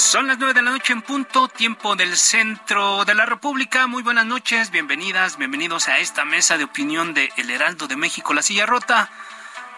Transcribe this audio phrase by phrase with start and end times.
[0.00, 3.86] Son las nueve de la noche en punto, tiempo del centro de la República.
[3.86, 8.32] Muy buenas noches, bienvenidas, bienvenidos a esta mesa de opinión de El Heraldo de México,
[8.32, 9.10] La Silla Rota.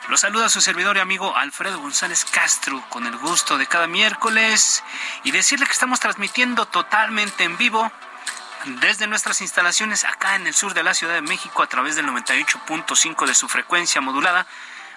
[0.08, 4.84] Los saluda su servidor y amigo Alfredo González Castro con el gusto de cada miércoles
[5.24, 7.90] y decirle que estamos transmitiendo totalmente en vivo
[8.80, 12.06] desde nuestras instalaciones acá en el sur de la Ciudad de México a través del
[12.06, 14.46] 98.5 de su frecuencia modulada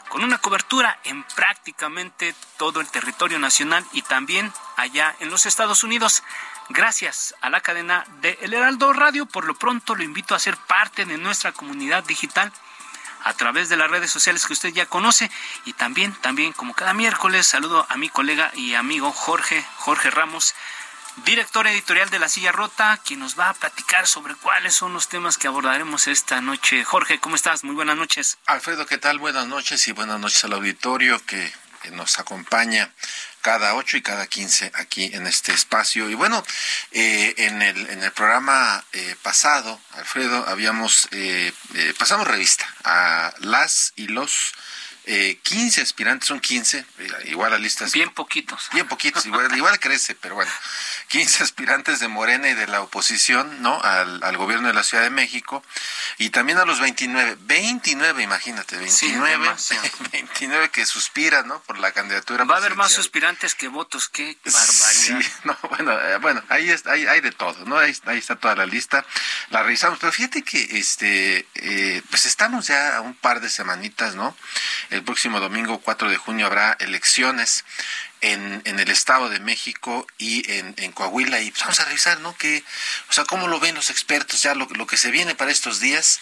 [0.10, 5.84] con una cobertura en prácticamente todo el territorio nacional y también allá en los Estados
[5.84, 6.24] Unidos.
[6.70, 10.58] Gracias a la cadena de El Heraldo Radio, por lo pronto lo invito a ser
[10.58, 12.52] parte de nuestra comunidad digital
[13.24, 15.30] a través de las redes sociales que usted ya conoce
[15.66, 20.54] y también también como cada miércoles saludo a mi colega y amigo Jorge Jorge Ramos
[21.24, 25.08] director editorial de La Silla Rota, quien nos va a platicar sobre cuáles son los
[25.08, 26.84] temas que abordaremos esta noche.
[26.84, 27.64] Jorge, ¿cómo estás?
[27.64, 28.38] Muy buenas noches.
[28.46, 29.20] Alfredo, ¿qué tal?
[29.20, 31.52] Buenas noches y buenas noches al auditorio que
[31.92, 32.92] nos acompaña
[33.46, 36.10] cada 8 y cada 15 aquí en este espacio.
[36.10, 36.44] Y bueno,
[36.92, 41.54] eh, en, el, en el programa eh, pasado, Alfredo, habíamos, eh,
[42.00, 44.54] pasamos revista a las y los
[45.08, 47.94] eh, 15 aspirantes, son 15, eh, igual la lista es...
[47.94, 48.70] Bien poquitos.
[48.74, 50.52] Bien poquitos, igual, igual crece, pero bueno,
[51.10, 53.80] 15 aspirantes de Morena y de la oposición, ¿no?
[53.82, 55.64] Al, al, gobierno de la Ciudad de México,
[56.18, 59.76] y también a los 29, 29, imagínate, 29, sí,
[60.12, 61.62] 29 que suspiran, ¿no?
[61.62, 62.44] Por la candidatura.
[62.46, 65.22] Va a haber más suspirantes que votos, qué barbaridad.
[65.22, 67.78] Sí, no, bueno, eh, bueno, ahí, es, ahí hay de todo, ¿no?
[67.78, 69.06] Ahí, ahí, está toda la lista,
[69.50, 74.16] la revisamos, pero fíjate que, este, eh, pues estamos ya a un par de semanitas,
[74.16, 74.36] ¿no?
[74.96, 77.66] El próximo domingo 4 de junio habrá elecciones
[78.22, 81.42] en, en el Estado de México y en, Coahuila.
[81.42, 82.36] Y pues vamos a revisar, ¿no?
[82.38, 82.64] Que,
[83.10, 85.82] o sea, cómo lo ven los expertos, ya lo, lo que se viene para estos
[85.82, 86.22] días,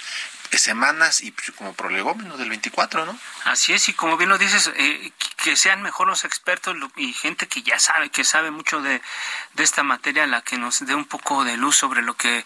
[0.58, 3.18] semanas y pues, como prolegómeno del 24, ¿no?
[3.46, 7.48] Así es, y como bien lo dices, eh, que sean mejor los expertos y gente
[7.48, 9.02] que ya sabe, que sabe mucho de,
[9.54, 12.46] de esta materia, la que nos dé un poco de luz sobre lo que,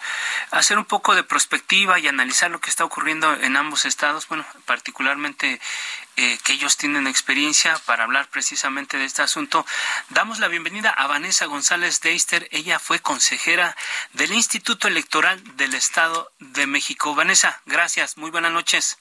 [0.52, 4.46] hacer un poco de prospectiva y analizar lo que está ocurriendo en ambos estados, bueno,
[4.66, 5.60] particularmente
[6.18, 9.66] eh, que ellos tienen experiencia para hablar precisamente de este asunto.
[10.10, 12.48] Damos la bienvenida a Vanessa González Deister.
[12.52, 13.76] Ella fue consejera
[14.14, 17.14] del Instituto Electoral del Estado de México.
[17.14, 18.18] Vanessa, gracias.
[18.18, 18.98] Muy buenas noches.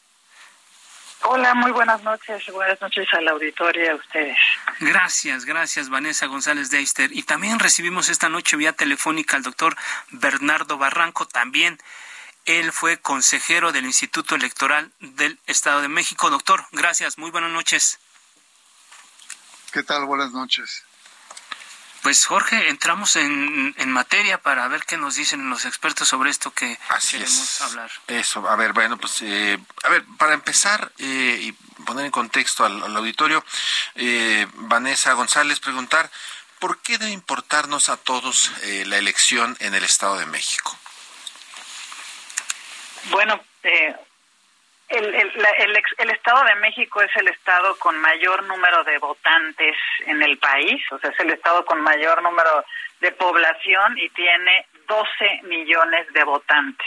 [1.22, 2.44] Hola, muy buenas noches.
[2.52, 4.36] Buenas noches al auditorio y a ustedes.
[4.80, 7.10] Gracias, gracias, Vanessa González Deister.
[7.12, 9.74] Y también recibimos esta noche vía telefónica al doctor
[10.10, 11.78] Bernardo Barranco, también
[12.46, 16.30] él fue consejero del Instituto Electoral del Estado de México.
[16.30, 17.18] Doctor, gracias.
[17.18, 17.98] Muy buenas noches.
[19.72, 20.06] ¿Qué tal?
[20.06, 20.84] Buenas noches.
[22.02, 26.52] Pues Jorge, entramos en, en, materia para ver qué nos dicen los expertos sobre esto
[26.52, 27.60] que Así queremos es.
[27.62, 27.90] hablar.
[28.06, 31.52] Eso, a ver, bueno, pues, eh, a ver, para empezar eh, y
[31.84, 33.44] poner en contexto al, al auditorio,
[33.96, 36.08] eh, Vanessa González, preguntar,
[36.60, 40.78] ¿por qué debe importarnos a todos eh, la elección en el Estado de México?
[43.10, 43.94] Bueno, eh,
[44.88, 50.22] el, el, el, Estado de México es el estado con mayor número de votantes en
[50.22, 52.64] el país, o sea, es el estado con mayor número
[53.00, 56.86] de población y tiene 12 millones de votantes.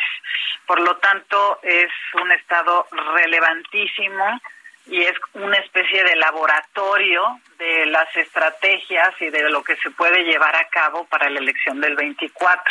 [0.65, 1.91] Por lo tanto, es
[2.21, 4.39] un estado relevantísimo
[4.87, 10.23] y es una especie de laboratorio de las estrategias y de lo que se puede
[10.23, 12.63] llevar a cabo para la elección del 24.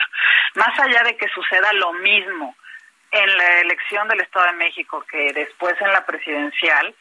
[0.54, 2.56] Más allá de que suceda lo mismo
[3.10, 6.94] en la elección del Estado de México que después en la presidencial,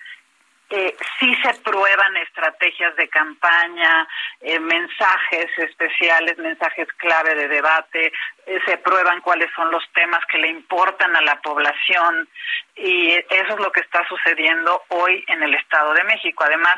[0.69, 4.05] eh, sí se prueban estrategias de campaña,
[4.41, 8.11] eh, mensajes especiales, mensajes clave de debate,
[8.45, 12.27] eh, se prueban cuáles son los temas que le importan a la población
[12.75, 16.43] y eso es lo que está sucediendo hoy en el Estado de México.
[16.43, 16.75] Además,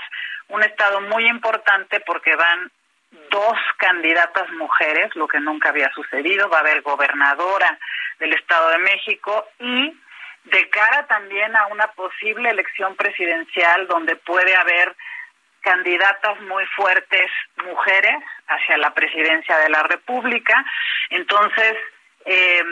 [0.49, 2.71] un estado muy importante porque van
[3.29, 7.77] dos candidatas mujeres, lo que nunca había sucedido, va a haber gobernadora
[8.19, 9.97] del Estado de México y
[10.45, 14.95] de cara también a una posible elección presidencial donde puede haber
[15.61, 17.29] candidatas muy fuertes
[17.65, 18.15] mujeres
[18.47, 20.65] hacia la presidencia de la República.
[21.09, 21.75] Entonces,
[22.25, 22.63] eh,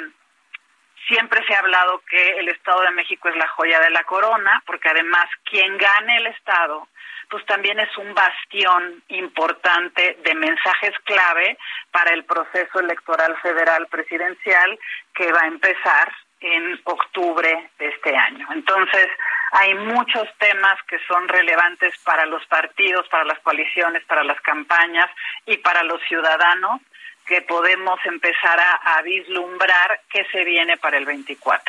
[1.07, 4.61] siempre se ha hablado que el Estado de México es la joya de la corona,
[4.65, 6.87] porque además quien gane el Estado,
[7.29, 11.57] pues también es un bastión importante de mensajes clave
[11.91, 14.79] para el proceso electoral federal presidencial
[15.13, 18.47] que va a empezar en octubre de este año.
[18.53, 19.07] Entonces,
[19.51, 25.09] hay muchos temas que son relevantes para los partidos, para las coaliciones, para las campañas
[25.45, 26.81] y para los ciudadanos
[27.27, 31.63] que podemos empezar a, vislumbrar qué se viene para el 24.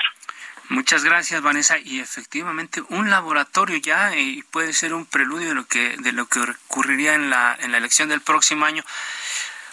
[0.70, 1.78] Muchas gracias, Vanessa.
[1.78, 6.26] Y efectivamente, un laboratorio ya y puede ser un preludio de lo que de lo
[6.26, 8.84] que ocurriría en la en la elección del próximo año.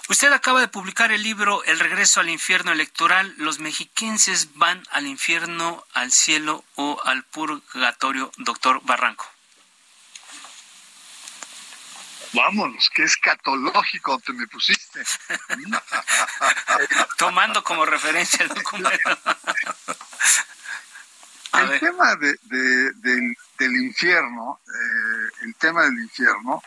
[0.07, 3.33] Usted acaba de publicar el libro El regreso al infierno electoral.
[3.37, 9.34] ¿Los mexiquenses van al infierno, al cielo o al purgatorio, doctor Barranco?
[12.35, 15.03] Vámonos, qué escatológico te me pusiste.
[17.17, 19.17] Tomando como referencia el documento.
[21.53, 22.37] el tema de,
[23.57, 26.61] del, infierno, eh, el tema del infierno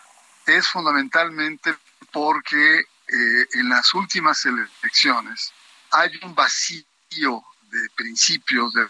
[0.47, 1.77] es fundamentalmente
[2.11, 5.53] porque eh, en las últimas elecciones
[5.91, 8.89] hay un vacío de principios, de,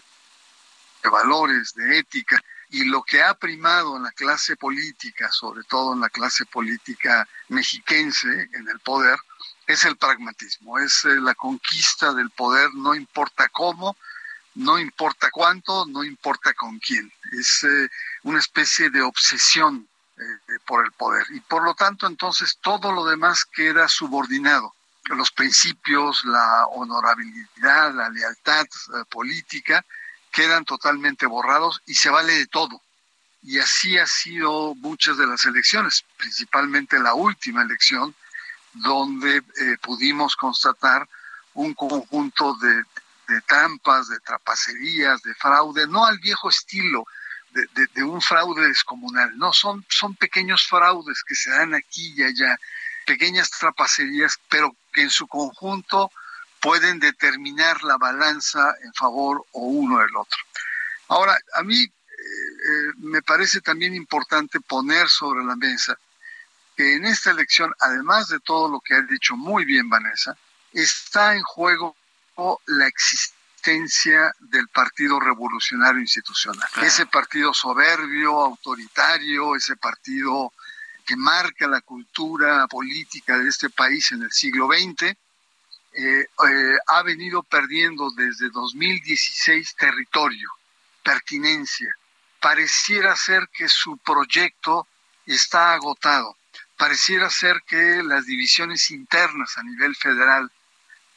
[1.09, 6.01] valores, de ética, y lo que ha primado en la clase política, sobre todo en
[6.01, 9.17] la clase política mexiquense, en el poder,
[9.65, 13.97] es el pragmatismo, es eh, la conquista del poder, no importa cómo,
[14.55, 17.11] no importa cuánto, no importa con quién.
[17.39, 17.89] Es eh,
[18.23, 19.87] una especie de obsesión
[20.17, 21.25] eh, por el poder.
[21.31, 24.75] Y por lo tanto, entonces, todo lo demás queda subordinado.
[25.05, 28.67] Los principios, la honorabilidad, la lealtad
[29.09, 29.83] política
[30.31, 32.81] quedan totalmente borrados y se vale de todo.
[33.41, 38.13] Y así ha sido muchas de las elecciones, principalmente la última elección,
[38.73, 41.07] donde eh, pudimos constatar
[41.53, 42.83] un conjunto de,
[43.27, 47.05] de trampas, de trapacerías, de fraude, no al viejo estilo
[47.51, 49.37] de, un fraude descomunal.
[49.37, 52.57] No, son, son pequeños fraudes que se dan aquí y allá,
[53.05, 56.11] pequeñas trapacerías, pero que en su conjunto
[56.61, 60.39] pueden determinar la balanza en favor o uno del otro.
[61.07, 65.97] Ahora, a mí eh, eh, me parece también importante poner sobre la mesa
[66.75, 70.37] que en esta elección, además de todo lo que ha dicho muy bien Vanessa,
[70.71, 71.95] está en juego
[72.67, 76.69] la existencia del Partido Revolucionario Institucional.
[76.81, 80.53] Ese partido soberbio, autoritario, ese partido
[81.05, 85.17] que marca la cultura política de este país en el siglo XX,
[85.93, 90.49] eh, eh, ha venido perdiendo desde 2016 territorio,
[91.03, 91.93] pertinencia.
[92.39, 94.87] Pareciera ser que su proyecto
[95.25, 96.37] está agotado.
[96.77, 100.51] Pareciera ser que las divisiones internas a nivel federal,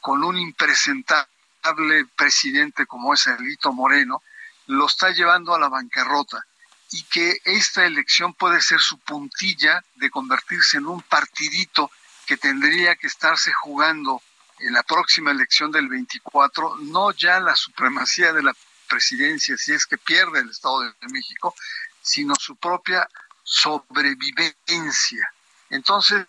[0.01, 4.21] con un impresentable presidente como es Elito Moreno,
[4.67, 6.45] lo está llevando a la bancarrota
[6.91, 11.89] y que esta elección puede ser su puntilla de convertirse en un partidito
[12.25, 14.21] que tendría que estarse jugando
[14.65, 18.55] en la próxima elección del 24, no ya la supremacía de la
[18.87, 21.55] presidencia si es que pierde el Estado de México,
[22.01, 23.07] sino su propia
[23.43, 25.33] sobrevivencia.
[25.69, 26.25] Entonces,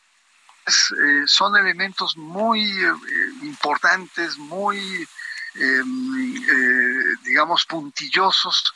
[0.67, 2.93] eh, son elementos muy eh,
[3.43, 5.07] importantes, muy
[5.55, 8.75] Em, eh, digamos, puntillosos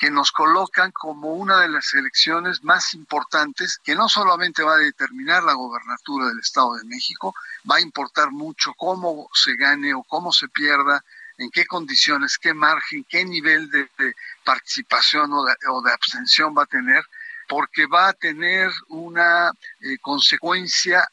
[0.00, 4.78] que nos colocan como una de las elecciones más importantes, que no solamente va a
[4.78, 7.34] determinar la gobernatura del Estado de México,
[7.70, 11.04] va a importar mucho cómo se gane o cómo se pierda,
[11.36, 17.04] en qué condiciones, qué margen, qué nivel de, participación o de, abstención va a tener,
[17.46, 21.06] porque va a tener una eh, consecuencia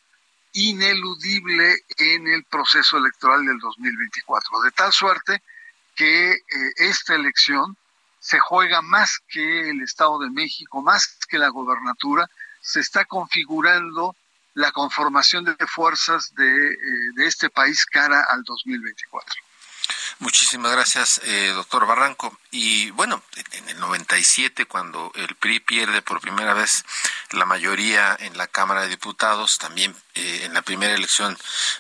[0.54, 4.62] ineludible en el proceso electoral del 2024.
[4.62, 5.44] De tal suerte
[5.94, 6.40] que eh,
[6.78, 7.76] esta elección
[8.28, 12.30] se juega más que el Estado de México, más que la gobernatura,
[12.62, 14.18] se está configurando
[14.54, 16.78] la conformación de fuerzas de, eh,
[17.16, 19.34] de este país cara al 2024.
[20.20, 22.38] Muchísimas gracias, eh, doctor Barranco.
[22.52, 26.84] Y bueno, en el 97, cuando el PRI pierde por primera vez
[27.32, 31.38] la mayoría en la Cámara de Diputados, también eh, en la primera elección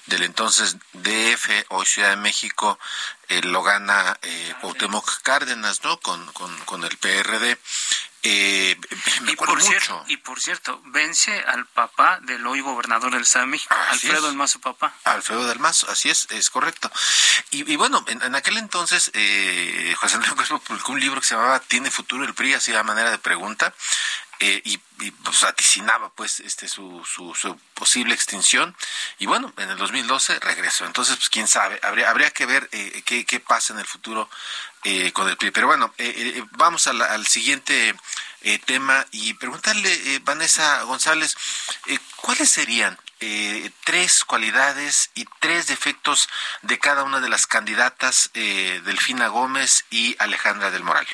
[0.07, 2.79] del entonces DF, hoy Ciudad de México,
[3.29, 5.99] eh, lo gana eh, Cuauhtémoc Cárdenas, ¿no?
[5.99, 7.57] Con, con, con el PRD.
[8.29, 8.75] Eh,
[9.27, 13.51] y, por Cierto, y por cierto, vence al papá del hoy gobernador del Estado de
[13.51, 14.93] México, Alfredo del Mazo papá.
[15.05, 16.91] Alfredo del Mazo, así es, es correcto.
[17.51, 21.59] Y, bueno, en, aquel entonces eh, José Antonio Crespo publicó un libro que se llamaba
[21.59, 23.73] Tiene futuro el PRI, así a manera de pregunta,
[24.39, 28.75] eh, y, pues, vaticinaba pues este su, su, posible extinción.
[29.19, 30.85] Y bueno en el 2012 regresó.
[30.85, 34.29] Entonces pues quién sabe habría habría que ver eh, qué, qué, pasa en el futuro
[34.83, 37.95] eh, con el PRI pero bueno eh, vamos al siguiente
[38.65, 41.35] tema y preguntarle Vanessa González
[42.15, 42.97] cuáles serían
[43.83, 46.29] tres cualidades y tres defectos
[46.61, 51.07] de cada una de las candidatas Delfina Gómez y Alejandra del Moral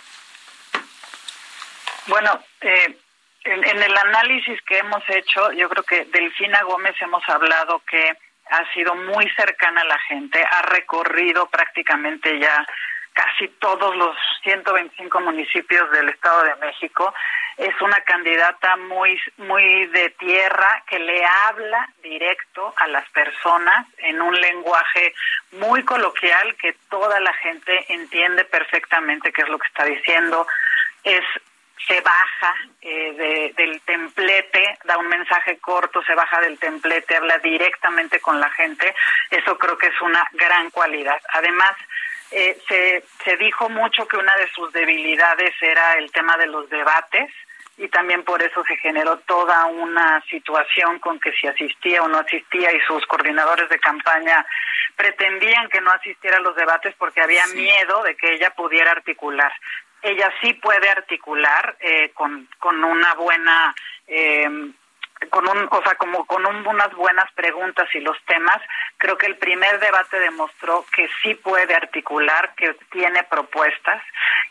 [2.08, 2.98] bueno eh,
[3.44, 8.14] en, el análisis que hemos hecho, yo creo que Delfina Gómez hemos hablado que
[8.50, 12.66] ha sido muy cercana a la gente, ha recorrido prácticamente ya
[13.14, 17.14] casi todos los 125 municipios del Estado de México.
[17.58, 24.20] Es una candidata muy muy de tierra que le habla directo a las personas en
[24.22, 25.14] un lenguaje
[25.52, 30.48] muy coloquial que toda la gente entiende perfectamente qué es lo que está diciendo.
[31.04, 31.24] Es
[31.88, 38.20] se baja eh, del templete, da un mensaje corto, se baja del templete, habla directamente
[38.20, 38.94] con la gente.
[39.30, 41.20] Eso creo que es una gran cualidad.
[41.34, 41.74] Además,
[42.32, 46.70] eh, se, se dijo mucho que una de sus debilidades era el tema de los
[46.70, 47.32] debates
[47.78, 52.20] y también por eso se generó toda una situación con que si asistía o no
[52.20, 54.46] asistía y sus coordinadores de campaña
[54.96, 59.52] pretendían que no asistiera a los debates porque había miedo de que ella pudiera articular
[60.04, 63.74] ella sí puede articular eh, con, con una buena
[64.08, 64.50] eh,
[65.30, 68.62] con un, o sea, como con unas buenas preguntas y los temas,
[68.98, 74.02] creo que el primer debate demostró que sí puede articular, que tiene propuestas.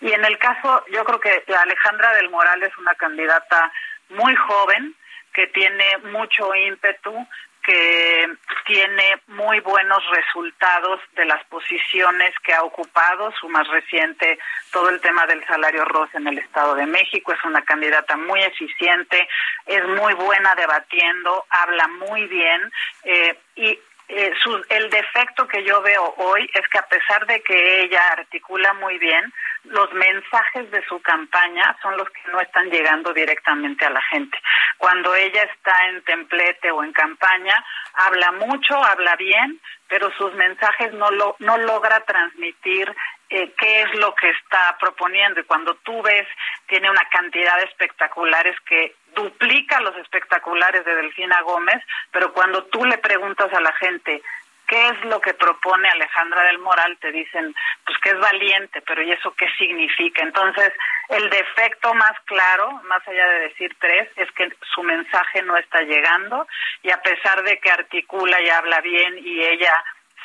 [0.01, 3.73] Y en el caso, yo creo que Alejandra del Moral es una candidata
[4.11, 4.95] muy joven,
[5.33, 7.27] que tiene mucho ímpetu,
[7.63, 8.27] que
[8.67, 14.39] tiene muy buenos resultados de las posiciones que ha ocupado, su más reciente,
[14.73, 18.41] todo el tema del salario rosa en el Estado de México, es una candidata muy
[18.43, 19.29] eficiente,
[19.67, 22.73] es muy buena debatiendo, habla muy bien
[23.05, 23.79] eh, y
[24.09, 24.33] eh,
[24.71, 28.99] el defecto que yo veo hoy es que a pesar de que ella articula muy
[28.99, 29.33] bien,
[29.65, 34.37] los mensajes de su campaña son los que no están llegando directamente a la gente.
[34.79, 40.93] Cuando ella está en templete o en campaña, habla mucho, habla bien, pero sus mensajes
[40.95, 42.93] no, lo, no logra transmitir
[43.35, 45.41] eh, qué es lo que está proponiendo.
[45.41, 46.29] Y cuando tú ves,
[46.67, 52.85] tiene una cantidad de espectaculares que duplica los espectaculares de Delfina Gómez, pero cuando tú
[52.85, 54.23] le preguntas a la gente,
[54.69, 57.55] qué es lo que propone Alejandra del Moral, te dicen,
[57.87, 60.23] pues que es valiente, pero ¿y eso qué significa?
[60.23, 60.71] Entonces,
[61.09, 65.81] el defecto más claro, más allá de decir tres, es que su mensaje no está
[65.83, 66.47] llegando
[66.83, 69.73] y a pesar de que articula y habla bien y ella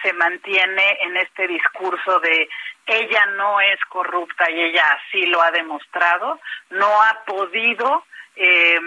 [0.02, 2.50] se mantiene en este discurso de
[2.86, 6.40] ella no es corrupta y ella así lo ha demostrado,
[6.70, 8.80] no ha podido eh,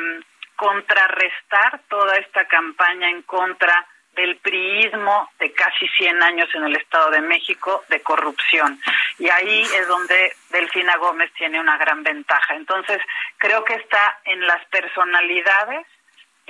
[0.56, 7.10] contrarrestar toda esta campaña en contra del priismo de casi 100 años en el Estado
[7.10, 8.78] de México de corrupción.
[9.18, 12.54] Y ahí es donde Delfina Gómez tiene una gran ventaja.
[12.54, 13.00] Entonces,
[13.38, 15.86] creo que está en las personalidades,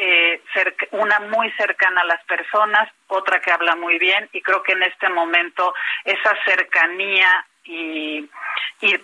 [0.02, 0.40] eh,
[0.92, 4.82] una muy cercana a las personas, otra que habla muy bien, y creo que en
[4.82, 8.28] este momento esa cercanía y,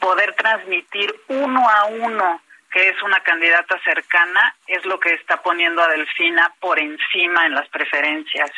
[0.00, 5.82] poder transmitir uno a uno que es una candidata cercana, es lo que está poniendo
[5.82, 8.50] a Delfina por encima en las preferencias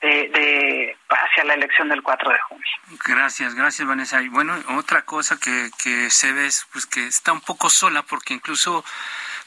[0.00, 2.66] de, hacia la elección del 4 de junio.
[3.06, 4.22] Gracias, gracias Vanessa.
[4.22, 8.02] Y bueno, otra cosa que, que se ve es pues, que está un poco sola
[8.02, 8.84] porque incluso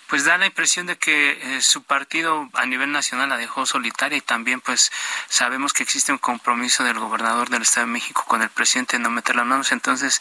[0.09, 4.17] pues da la impresión de que eh, su partido a nivel nacional la dejó solitaria
[4.17, 4.91] y también pues
[5.29, 9.03] sabemos que existe un compromiso del gobernador del Estado de México con el presidente de
[9.03, 10.19] no meter las manos, entonces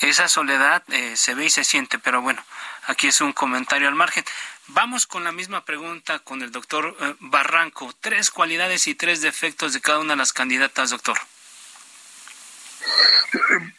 [0.00, 2.42] esa soledad eh, se ve y se siente, pero bueno,
[2.86, 4.24] aquí es un comentario al margen.
[4.68, 7.92] Vamos con la misma pregunta con el doctor eh, Barranco.
[8.00, 11.18] Tres cualidades y tres defectos de cada una de las candidatas, doctor.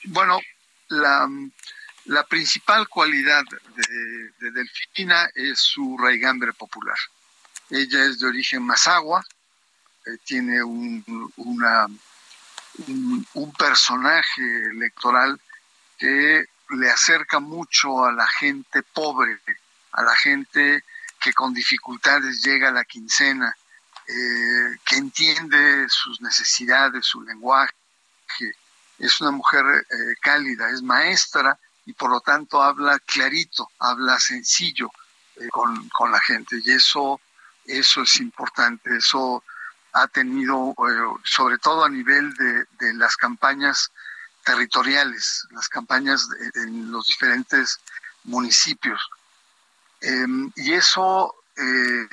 [0.03, 0.39] Bueno,
[0.89, 1.27] la,
[2.09, 3.43] la principal cualidad
[4.39, 6.97] de, Delfina es su raigambre popular.
[7.69, 9.23] Ella es de origen mazagua,
[10.07, 11.03] eh, tiene un,
[13.57, 15.39] personaje electoral
[15.99, 19.39] que le acerca mucho a la gente pobre,
[19.91, 20.83] a la gente
[21.19, 23.55] que con dificultades llega a la quincena,
[24.07, 27.73] eh, que entiende sus necesidades, su lenguaje.
[28.97, 34.91] Es una mujer eh, cálida, es maestra y por lo tanto habla clarito, habla sencillo
[35.37, 37.19] eh, con, con, la gente y eso,
[37.65, 39.43] eso es importante, eso
[39.93, 43.91] ha tenido, eh, sobre todo a nivel de, de, las campañas
[44.45, 47.79] territoriales, las campañas en los diferentes
[48.25, 49.01] municipios.
[50.01, 52.07] Em, y eso eh,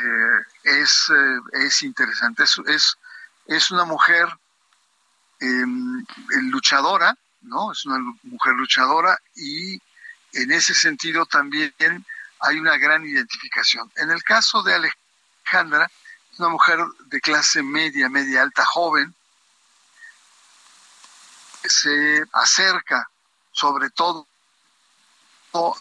[0.64, 1.12] es,
[1.52, 2.96] es interesante, es, es,
[3.44, 4.26] es una mujer
[5.38, 6.02] em,
[6.50, 7.14] luchadora,
[7.46, 7.72] ¿no?
[7.72, 9.74] Es una mujer luchadora y
[10.32, 11.72] en ese sentido también
[12.40, 13.90] hay una gran identificación.
[13.96, 15.90] En el caso de Alejandra,
[16.32, 19.14] es una mujer de clase media, media alta, joven,
[21.64, 23.08] se acerca
[23.52, 24.26] sobre todo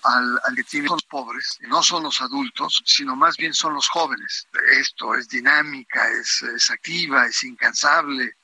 [0.03, 3.89] al, al que tiene los pobres, no son los adultos, sino más bien son los
[3.89, 4.47] jóvenes.
[4.71, 8.37] Esto es dinámica, es, es activa, es incansable,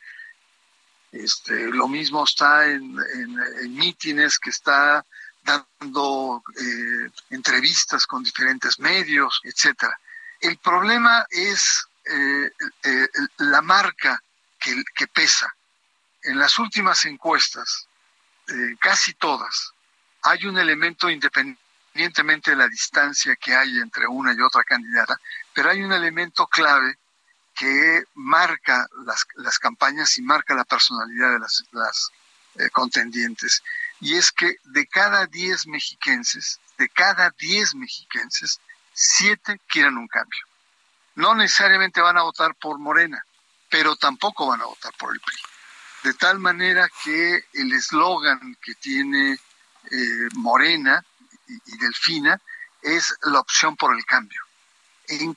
[1.12, 5.06] este, lo mismo está en, en, mítines que está
[5.44, 10.00] dando eh, entrevistas con diferentes medios, etcétera.
[10.39, 12.51] El problema es eh,
[12.84, 14.22] eh, la marca
[14.60, 15.53] que, que, pesa.
[16.24, 17.88] En las últimas encuestas,
[18.80, 19.74] casi todas,
[20.22, 25.20] hay un elemento independientemente de la distancia que hay entre una y otra candidata,
[25.53, 27.00] pero hay un elemento clave
[27.55, 32.12] que marca las, las campañas y marca la personalidad de las, las
[32.55, 33.63] eh, contendientes.
[34.00, 38.60] Y es que de cada 10 mexiquenses, de cada 10 mexiquenses,
[38.93, 40.39] 7 quieren un cambio.
[41.15, 43.24] No necesariamente van a votar por Morena,
[43.70, 45.38] pero tampoco van a votar por el PRI.
[46.03, 51.05] De tal manera que el eslogan que tiene eh, Morena
[51.48, 52.41] y, y, Delfina
[52.81, 54.41] es la opción por el cambio.
[55.08, 55.36] En,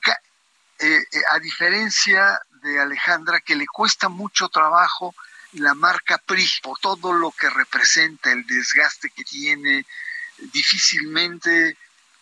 [0.85, 5.15] eh, eh, a diferencia de Alejandra, que le cuesta mucho trabajo
[5.53, 9.83] la marca PRI por todo lo que representa, el desgaste que tiene,
[10.53, 11.69] difícilmente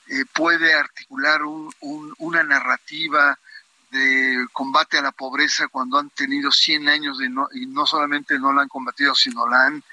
[0.07, 3.37] eh, puede articular un, un, una narrativa
[3.91, 8.39] de combate a la pobreza cuando han tenido 100 años de no, y no solamente
[8.39, 9.83] no la han combatido, sino la han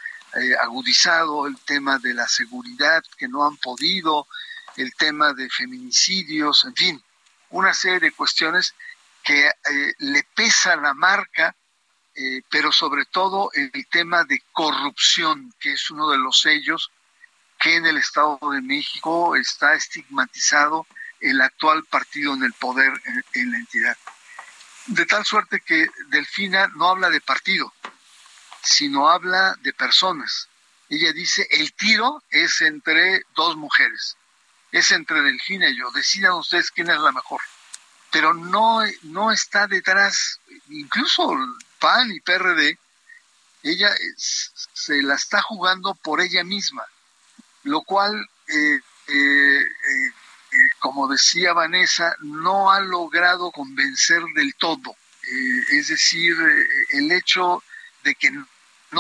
[0.63, 4.29] agudizado, el tema de la seguridad que no han podido,
[4.77, 7.03] el tema de feminicidios, en fin,
[7.51, 8.75] una serie de cuestiones
[9.23, 9.53] que eh,
[9.99, 11.55] le pesa la marca,
[12.15, 16.91] eh, pero sobre todo el tema de corrupción, que es uno de los sellos
[17.59, 20.87] que en el Estado de México está estigmatizado
[21.21, 23.97] el actual partido en el poder en, en la entidad.
[24.87, 27.73] De tal suerte que Delfina no habla de partido,
[28.63, 30.49] sino habla de personas.
[30.89, 34.17] Ella dice, el tiro es entre dos mujeres
[34.73, 35.91] es entre Delfina y yo.
[35.91, 37.41] Decidan ustedes quién es la mejor.
[38.11, 41.33] Pero no, no está detrás, incluso
[41.79, 42.79] PAN y PRD,
[43.63, 46.85] ella se la está jugando por ella misma,
[47.65, 50.13] lo cual, eh, eh, eh,
[50.79, 54.97] como decía Vanessa, no ha logrado convencer del todo.
[55.73, 56.35] es decir,
[56.91, 57.63] el hecho
[58.03, 58.33] de que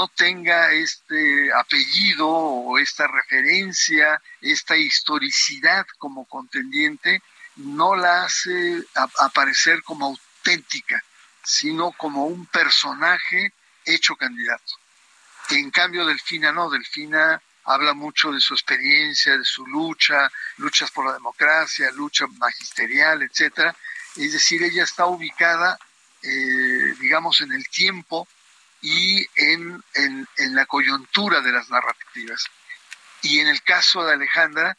[0.08, 7.22] tenga este apellido o esta referencia, esta historicidad como contendiente,
[7.56, 8.84] no la hace
[9.18, 11.02] aparecer como auténtica,
[11.42, 13.52] sino como un personaje
[13.84, 14.74] hecho candidato.
[15.50, 21.06] En cambio, Delfina no, Delfina habla mucho de su experiencia, de su lucha, luchas por
[21.06, 23.74] la democracia, lucha magisterial, etcétera.
[24.16, 25.78] Es decir, ella está ubicada,
[26.22, 28.28] eh, digamos, en el tiempo
[28.82, 32.46] y en, en, en, la coyuntura de las narrativas.
[33.22, 34.76] Y en el caso de Alejandra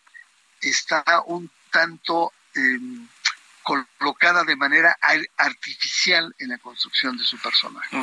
[0.59, 2.79] está un tanto eh,
[3.97, 4.97] colocada de manera
[5.37, 7.97] artificial en la construcción de su personaje.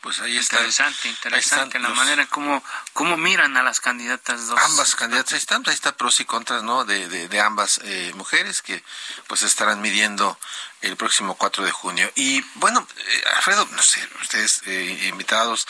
[0.00, 0.56] Pues ahí está.
[0.56, 1.96] Interesante, interesante la los...
[1.96, 4.58] manera como, como miran a las candidatas dos.
[4.58, 6.84] Ambas candidatas, ahí están, ahí está pros y contras, ¿no?
[6.84, 8.82] De, de, de ambas eh, mujeres que
[9.26, 10.38] pues estarán midiendo
[10.82, 12.10] el próximo 4 de junio.
[12.14, 15.66] Y bueno, eh, Alfredo, no sé, ustedes eh, invitados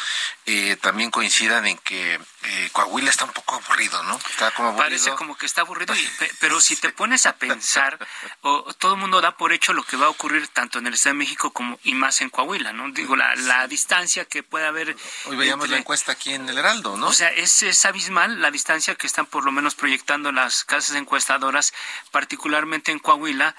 [0.46, 4.16] eh, también coincidan en que eh, Coahuila está un poco aburrido, ¿no?
[4.30, 4.88] Está como aburrido.
[4.88, 7.98] Parece como que está aburrido, y, pero si te pones a pensar,
[8.42, 10.94] o, todo el mundo da por hecho lo que va a ocurrir tanto en el
[10.94, 12.90] Estado de México como y más en Coahuila, ¿no?
[12.92, 14.96] Digo, la, la distancia que puede haber.
[15.26, 17.08] Hoy veíamos entre, la encuesta aquí en el Heraldo, ¿no?
[17.08, 20.96] O sea, es, es abismal la distancia que están por lo menos proyectando las casas
[20.96, 21.72] encuestadoras,
[22.10, 23.54] particularmente en Coahuila.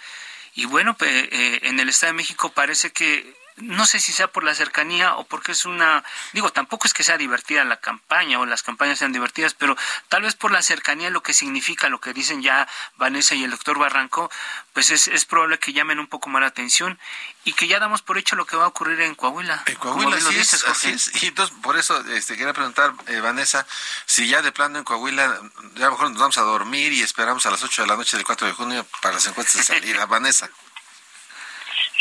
[0.55, 4.27] Y bueno, pues, eh, en el Estado de México parece que no sé si sea
[4.27, 8.39] por la cercanía o porque es una, digo, tampoco es que sea divertida la campaña
[8.39, 9.77] o las campañas sean divertidas, pero
[10.09, 13.51] tal vez por la cercanía, lo que significa, lo que dicen ya Vanessa y el
[13.51, 14.29] doctor Barranco,
[14.73, 16.99] pues es, es probable que llamen un poco más la atención
[17.43, 19.63] y que ya damos por hecho lo que va a ocurrir en Coahuila.
[19.65, 21.23] En Coahuila, sí es, así es.
[21.23, 23.65] Y entonces, por eso este, quería preguntar, eh, Vanessa,
[24.05, 25.41] si ya de plano en Coahuila,
[25.75, 27.95] ya a lo mejor nos vamos a dormir y esperamos a las 8 de la
[27.95, 30.05] noche del 4 de junio para las encuestas de salida.
[30.11, 30.49] Vanessa.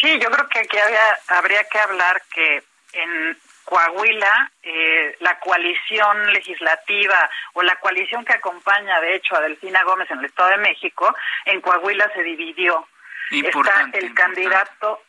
[0.01, 2.63] Sí, yo creo que aquí había, habría que hablar que
[2.95, 9.85] en Coahuila eh, la coalición legislativa o la coalición que acompaña, de hecho, a Delfina
[9.85, 12.89] Gómez en el Estado de México, en Coahuila se dividió.
[13.31, 15.03] está el candidato,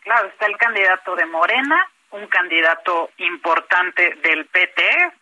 [0.00, 5.12] claro, está el candidato de Morena, un candidato importante del PT,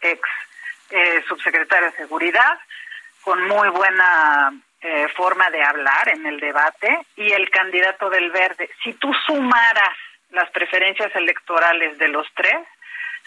[0.00, 0.28] ex
[0.90, 2.58] eh, subsecretario de Seguridad,
[3.20, 8.68] con muy buena eh, forma de hablar en el debate y el candidato del verde.
[8.82, 9.96] Si tú sumaras
[10.30, 12.66] las preferencias electorales de los tres,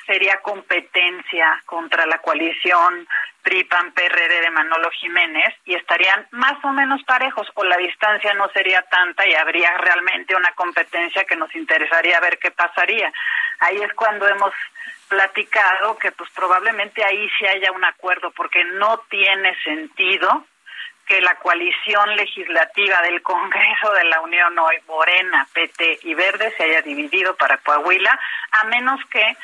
[0.05, 3.07] sería competencia contra la coalición
[3.41, 8.81] PRI-PAN-PRD de Manolo Jiménez y estarían más o menos parejos o la distancia no sería
[8.83, 13.11] tanta y habría realmente una competencia que nos interesaría ver qué pasaría.
[13.59, 14.51] Ahí es cuando hemos
[15.07, 20.45] platicado que pues probablemente ahí sí haya un acuerdo porque no tiene sentido
[21.05, 26.63] que la coalición legislativa del Congreso de la Unión hoy, Morena, PT y Verde, se
[26.63, 28.19] haya dividido para Coahuila,
[28.51, 29.37] a menos que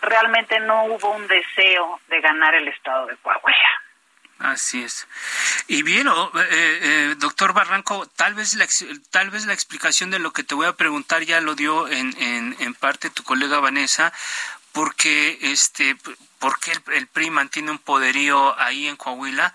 [0.00, 3.82] realmente no hubo un deseo de ganar el estado de Coahuila.
[4.38, 5.08] Así es.
[5.66, 6.12] Y bien, eh,
[6.52, 8.66] eh, doctor Barranco, tal vez, la,
[9.10, 12.14] tal vez la explicación de lo que te voy a preguntar ya lo dio en,
[12.18, 14.12] en, parte tu colega Vanessa,
[14.70, 15.96] porque este,
[16.38, 19.52] porque el PRI mantiene un poderío ahí en Coahuila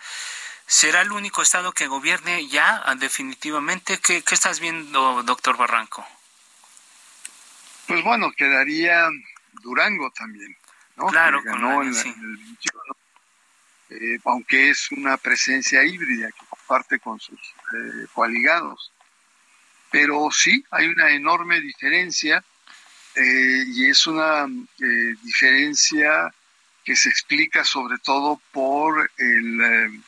[0.65, 3.99] ¿Será el único estado que gobierne ya ah, definitivamente?
[3.99, 6.05] ¿Qué, estás viendo, doctor Barranco?
[7.87, 9.09] Pues bueno, quedaría
[9.61, 10.55] Durango también,
[10.95, 11.07] ¿no?
[11.07, 11.93] Claro, ganó el,
[13.89, 18.91] eh, aunque es una presencia híbrida que comparte con sus eh, coaligados.
[19.91, 22.43] Pero sí, hay una enorme diferencia
[23.15, 24.47] eh, y es una
[25.21, 26.33] diferencia
[26.83, 30.01] que se explica sobre todo por el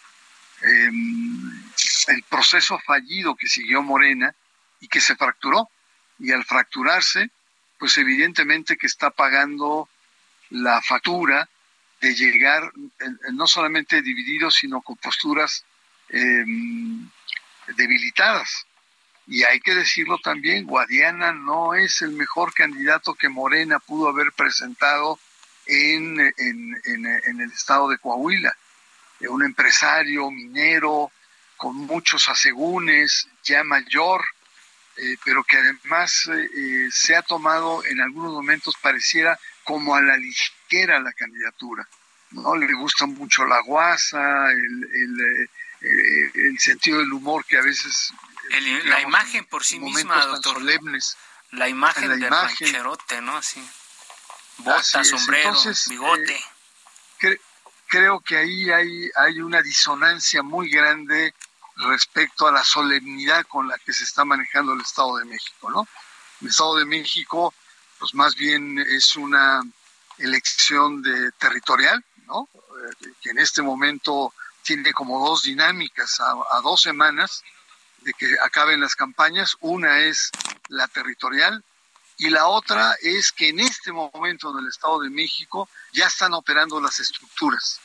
[0.61, 1.63] Em,
[2.07, 4.33] el proceso fallido que siguió Morena
[4.79, 5.69] y que se fracturó.
[6.19, 7.29] Y al fracturarse,
[7.77, 9.89] pues evidentemente que está pagando
[10.49, 11.49] la factura
[11.99, 12.71] de llegar
[13.33, 15.65] no solamente dividido, sino con posturas
[16.09, 17.09] em,
[17.75, 18.65] debilitadas.
[19.27, 24.31] Y hay que decirlo también, Guadiana no es el mejor candidato que Morena pudo haber
[24.33, 25.19] presentado
[25.65, 28.55] en, en el estado de Coahuila
[29.21, 31.11] un empresario minero
[31.57, 34.23] con muchos asegúnes, ya mayor,
[34.97, 40.01] eh, pero que además eh, eh, se ha tomado en algunos momentos pareciera como a
[40.01, 41.87] la ligera la candidatura.
[42.31, 42.55] ¿no?
[42.55, 45.49] Le gusta mucho la guasa, el,
[45.81, 48.13] el, sentido del humor que a veces...
[48.85, 50.55] la imagen por sí misma, doctor.
[50.55, 51.17] Solemnes.
[51.51, 52.83] La imagen del imagen,
[53.21, 53.37] ¿no?
[53.37, 53.63] Así.
[54.57, 55.53] Bota, sombrero,
[55.87, 56.43] bigote
[57.95, 61.33] creo que ahí hay, hay una disonancia muy grande
[61.77, 65.87] respecto a la solemnidad con la que se está manejando el Estado de México, ¿no?
[66.41, 67.53] El Estado de México,
[67.97, 69.61] pues más bien es una
[70.17, 72.49] elección de territorial, ¿no?
[72.53, 77.43] Eh, que en este momento tiene como dos dinámicas a, a dos semanas
[78.01, 79.55] de que acaben las campañas.
[79.61, 80.31] Una es
[80.67, 81.63] la territorial
[82.17, 86.33] y la otra es que en este momento en el Estado de México ya están
[86.33, 87.79] operando las estructuras,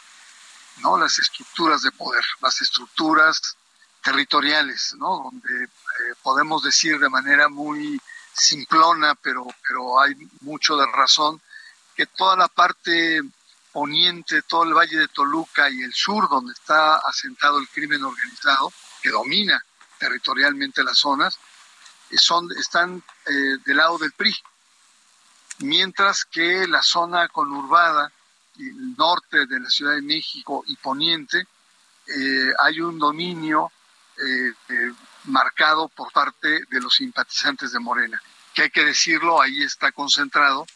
[0.79, 0.99] ¿no?
[0.99, 3.57] Las estructuras de poder, las estructuras
[4.03, 5.25] territoriales, ¿no?
[5.25, 8.01] Donde eh, podemos decir de manera muy
[8.33, 11.41] simplona, pero, pero hay mucho de razón,
[11.95, 13.21] que toda la parte
[13.73, 18.73] poniente, todo el valle de Toluca y el sur, donde está asentado el crimen organizado,
[19.03, 19.63] que domina
[19.99, 21.39] territorialmente las zonas,
[22.17, 24.35] son, están eh, del lado del PRI,
[25.59, 28.11] mientras que la zona conurbada,
[28.69, 31.47] el norte de la Ciudad de México y poniente,
[32.07, 33.71] eh, hay un dominio
[34.19, 34.53] eh,
[35.25, 38.21] marcado por parte de los simpatizantes de Morena,
[38.55, 40.67] que hay que decirlo, ahí está concentrado,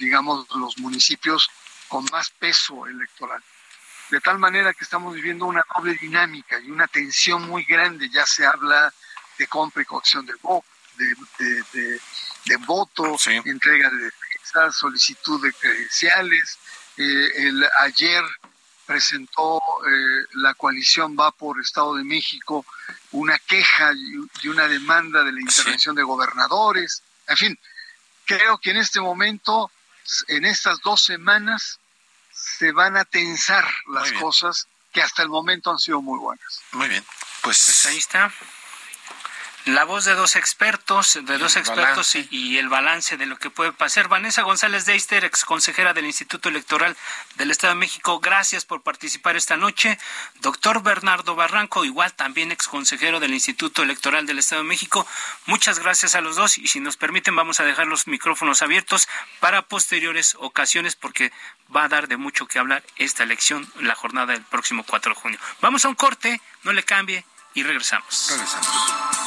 [0.00, 1.48] digamos, los municipios
[1.88, 3.42] con más peso electoral.
[4.10, 8.24] De tal manera que estamos viviendo una doble dinámica y una tensión muy grande, ya
[8.24, 8.92] se habla
[9.38, 10.34] de compra y coacción de,
[11.38, 12.00] de,
[12.46, 14.10] de, voto, entrega de
[14.72, 16.58] solicitud de credenciales.
[16.96, 18.24] Eh, el, ayer
[18.86, 22.64] presentó eh, la coalición Va por Estado de México
[23.12, 27.02] una queja y, una demanda de la intervención de gobernadores.
[27.26, 27.58] En fin,
[28.24, 29.70] creo que en este momento,
[30.28, 31.78] en estas dos semanas,
[32.32, 36.60] se van a tensar las cosas que hasta el momento han sido muy buenas.
[36.72, 37.04] Muy bien,
[37.42, 38.32] pues, pues ahí está
[39.68, 43.72] la voz de dos expertos, de dos expertos y, el balance de lo que puede
[43.72, 44.08] pasar.
[44.08, 46.96] Vanessa González Deister, ex consejera del Instituto Electoral
[47.36, 49.98] del Estado de México, gracias por participar esta noche.
[50.40, 55.06] Doctor Bernardo Barranco, igual también ex consejero del Instituto Electoral del Estado de México,
[55.46, 59.08] muchas gracias a los dos y si nos permiten vamos a dejar los micrófonos abiertos
[59.40, 61.30] para posteriores ocasiones porque
[61.74, 65.20] va a dar de mucho que hablar esta elección, la jornada del próximo 4 de
[65.20, 65.38] junio.
[65.60, 68.28] Vamos a un corte, no le cambie y regresamos.
[68.30, 69.17] Regresamos.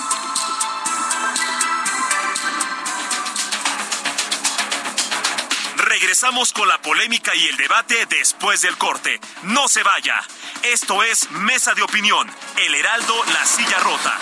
[6.02, 9.22] Regresamos con la polémica y el debate después del corte.
[9.44, 10.20] No se vaya.
[10.64, 14.18] Esto es Mesa de Opinión, El Heraldo, La Silla Rota.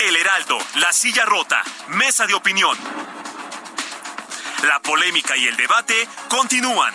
[0.00, 2.76] El Heraldo, La Silla Rota, Mesa de Opinión.
[4.64, 6.92] La polémica y el debate continúan.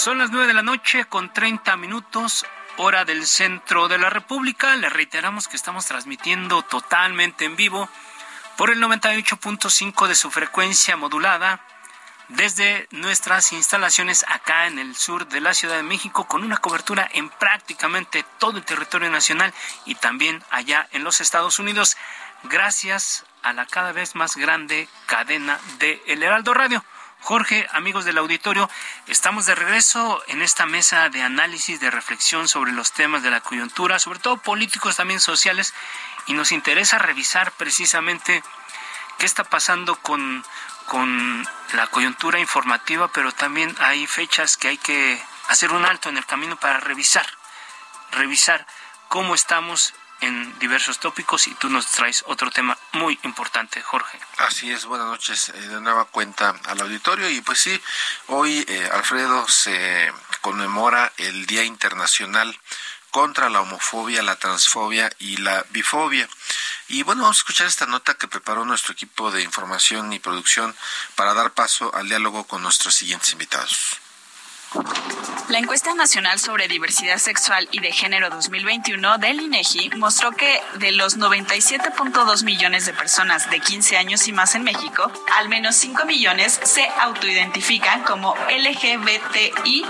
[0.00, 2.46] Son las nueve de la noche con 30 minutos,
[2.78, 4.74] hora del centro de la República.
[4.76, 7.86] Le reiteramos que estamos transmitiendo totalmente en vivo
[8.56, 11.60] por el 98.5 de su frecuencia modulada
[12.28, 17.06] desde nuestras instalaciones acá en el sur de la Ciudad de México con una cobertura
[17.12, 19.52] en prácticamente todo el territorio nacional
[19.84, 21.98] y también allá en los Estados Unidos
[22.44, 26.82] gracias a la cada vez más grande cadena de El Heraldo Radio.
[27.22, 28.68] Jorge, amigos del auditorio,
[29.06, 33.42] estamos de regreso en esta mesa de análisis, de reflexión sobre los temas de la
[33.42, 35.74] coyuntura, sobre todo políticos, también sociales,
[36.26, 38.42] y nos interesa revisar precisamente
[39.18, 40.44] qué está pasando con,
[40.86, 46.16] con la coyuntura informativa, pero también hay fechas que hay que hacer un alto en
[46.16, 47.26] el camino para revisar,
[48.12, 48.66] revisar
[49.08, 54.18] cómo estamos en diversos tópicos y tú nos traes otro tema muy importante, Jorge.
[54.38, 57.80] Así es, buenas noches eh, de nueva cuenta al auditorio y pues sí,
[58.28, 62.58] hoy eh, Alfredo se conmemora el Día Internacional
[63.10, 66.28] contra la homofobia, la transfobia y la bifobia.
[66.88, 70.74] Y bueno, vamos a escuchar esta nota que preparó nuestro equipo de información y producción
[71.14, 74.00] para dar paso al diálogo con nuestros siguientes invitados.
[75.50, 80.92] La encuesta nacional sobre diversidad sexual y de género 2021 del INEGI mostró que de
[80.92, 86.04] los 97.2 millones de personas de 15 años y más en México, al menos 5
[86.04, 89.84] millones se autoidentifican como LGBTI+,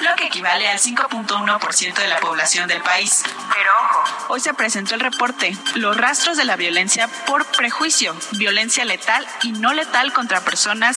[0.00, 3.22] lo que equivale al 5.1% de la población del país.
[3.54, 8.84] Pero ojo, hoy se presentó el reporte Los rastros de la violencia por prejuicio, violencia
[8.84, 10.96] letal y no letal contra personas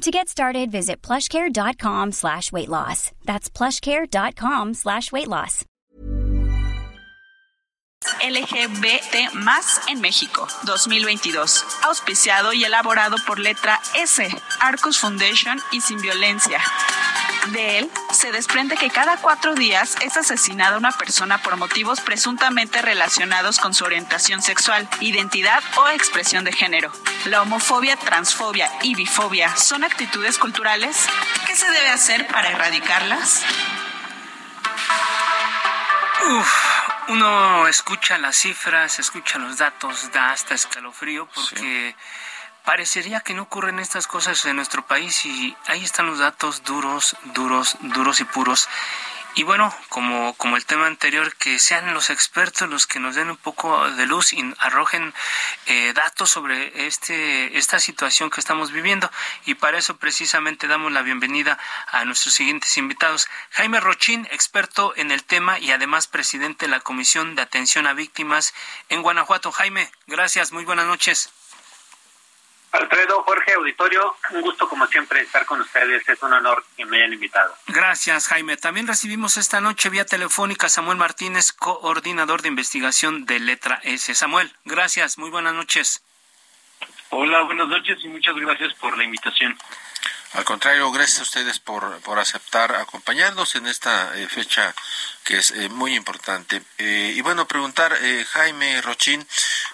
[0.00, 3.12] To get started, visit plushcare.com slash weight loss.
[3.24, 5.64] That's plushcare.com slash weight loss.
[8.20, 11.64] LGBT más en México 2022.
[11.84, 14.28] Auspiciado y elaborado por letra S,
[14.60, 16.60] Arcus Foundation y Sin Violencia.
[17.48, 22.80] De él se desprende que cada cuatro días es asesinada una persona por motivos presuntamente
[22.80, 26.92] relacionados con su orientación sexual, identidad o expresión de género.
[27.24, 30.96] La homofobia, transfobia y bifobia son actitudes culturales.
[31.46, 33.42] ¿Qué se debe hacer para erradicarlas?
[36.30, 36.52] Uf,
[37.08, 41.96] uno escucha las cifras, escucha los datos, da hasta escalofrío porque
[42.64, 47.16] parecería que no ocurren estas cosas en nuestro país y ahí están los datos duros,
[47.34, 48.68] duros, duros y puros.
[49.34, 53.30] Y bueno, como, como el tema anterior, que sean los expertos los que nos den
[53.30, 55.14] un poco de luz y arrojen
[55.64, 59.10] eh, datos sobre este, esta situación que estamos viviendo.
[59.46, 63.26] Y para eso precisamente damos la bienvenida a nuestros siguientes invitados.
[63.52, 67.94] Jaime Rochín, experto en el tema y además presidente de la Comisión de Atención a
[67.94, 68.52] Víctimas
[68.90, 69.50] en Guanajuato.
[69.50, 71.30] Jaime, gracias, muy buenas noches.
[72.72, 76.08] Alfredo, Jorge, auditorio, un gusto como siempre estar con ustedes.
[76.08, 77.54] Es un honor que me hayan invitado.
[77.66, 78.56] Gracias, Jaime.
[78.56, 84.14] También recibimos esta noche vía telefónica a Samuel Martínez, coordinador de investigación de Letra S.
[84.14, 85.18] Samuel, gracias.
[85.18, 86.02] Muy buenas noches.
[87.10, 89.54] Hola, buenas noches y muchas gracias por la invitación.
[90.32, 94.74] Al contrario, gracias a ustedes por, por aceptar acompañarnos en esta eh, fecha
[95.24, 96.62] que es eh, muy importante.
[96.78, 97.94] Eh, y bueno, preguntar,
[98.32, 99.26] Jaime Rochín,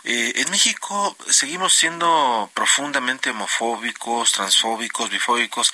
[0.02, 5.72] en México seguimos siendo profundamente homofóbicos, transfóbicos, bifóbicos.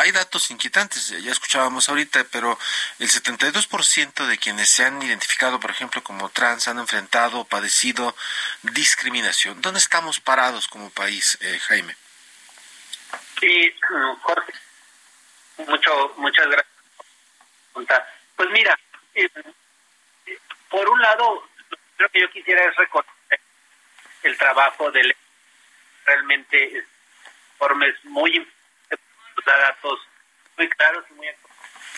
[0.00, 2.58] Hay datos inquietantes, ya escuchábamos ahorita, pero
[2.98, 8.16] el 72% de quienes se han identificado, por ejemplo, como trans, han enfrentado o padecido
[8.62, 9.62] discriminación.
[9.62, 11.96] ¿Dónde estamos parados como país, Jaime?
[13.40, 13.74] Sí,
[14.22, 14.52] Jorge,
[15.58, 16.76] mucho, muchas gracias.
[18.36, 18.78] Pues mira,
[19.14, 19.28] eh,
[20.70, 21.48] por un lado,
[21.98, 23.40] lo que yo quisiera es reconocer
[24.22, 25.14] el trabajo de
[26.04, 26.84] realmente
[27.52, 28.46] informes muy
[29.44, 30.00] datos
[30.56, 31.28] muy claros y muy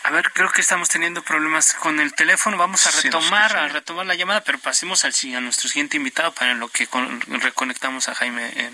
[0.05, 2.57] a ver, creo que estamos teniendo problemas con el teléfono.
[2.57, 6.55] Vamos a retomar, a retomar la llamada, pero pasemos al a nuestro siguiente invitado para
[6.55, 6.89] lo que
[7.27, 8.47] reconectamos a Jaime.
[8.55, 8.71] Eh.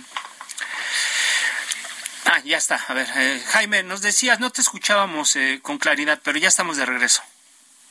[2.27, 2.81] Ah, ya está.
[2.89, 6.77] A ver, eh, Jaime, nos decías, no te escuchábamos eh, con claridad, pero ya estamos
[6.77, 7.23] de regreso.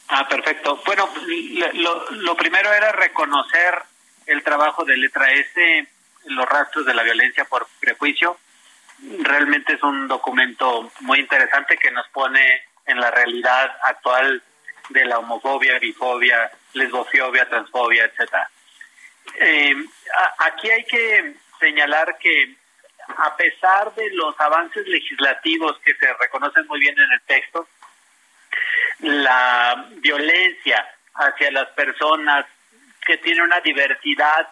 [0.08, 0.82] Ah, perfecto.
[0.86, 1.10] Bueno,
[2.12, 3.82] lo, primero era reconocer
[4.26, 5.88] el trabajo de Letra S,
[6.26, 8.38] los rastros de la violencia por prejuicio.
[9.20, 14.42] Realmente es un documento muy interesante que nos pone en la realidad actual
[14.90, 18.50] de la homofobia, bifobia, lesbofobia, transfobia, etcétera.
[19.36, 19.76] Eh,
[20.40, 22.56] aquí hay que señalar que
[23.08, 27.68] a pesar de los avances legislativos que se reconocen muy bien en el texto,
[29.00, 32.46] la violencia hacia las personas
[33.06, 34.48] que tienen una diversidad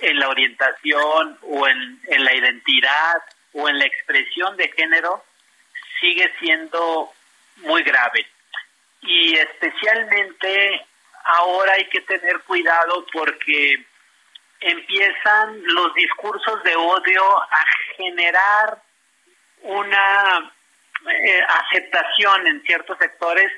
[0.00, 5.24] en la orientación o en, la identidad o en la expresión de género
[6.00, 7.12] sigue siendo
[7.56, 8.26] muy grave.
[9.02, 10.86] Y especialmente
[11.24, 13.84] ahora hay que tener cuidado porque
[14.66, 17.64] empiezan los discursos de odio a
[17.96, 18.82] generar
[19.62, 20.52] una
[21.08, 23.52] eh, aceptación en ciertos sectores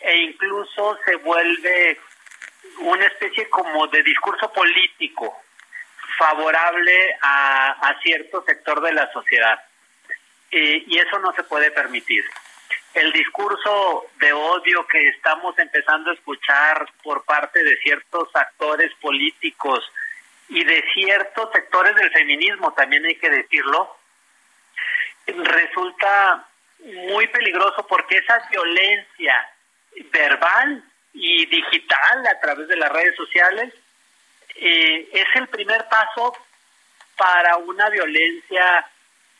[0.00, 2.00] e incluso se vuelve
[2.80, 5.36] una especie como de discurso político
[6.18, 9.60] favorable a, cierto sector de la sociedad.
[10.50, 12.24] y eso no se puede permitir.
[12.94, 19.82] El discurso de odio que estamos empezando a escuchar por parte de ciertos actores políticos
[20.52, 23.96] y de ciertos sectores del feminismo, también hay que decirlo,
[25.26, 26.46] resulta
[27.08, 29.48] muy peligroso porque esa violencia
[30.12, 30.84] verbal
[31.14, 33.72] y digital a través de las redes sociales
[34.56, 36.36] eh, es el primer paso
[37.16, 38.86] para una violencia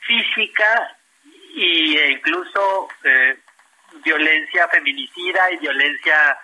[0.00, 0.96] física
[1.54, 3.36] e incluso eh,
[4.02, 6.38] violencia feminicida y violencia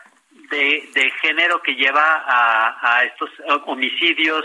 [0.50, 3.30] de, género que lleva a, estos
[3.66, 4.44] homicidios,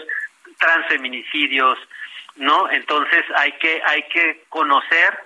[0.60, 1.78] transfeminicidios,
[2.36, 2.70] ¿no?
[2.70, 5.20] Entonces hay que hay que conocer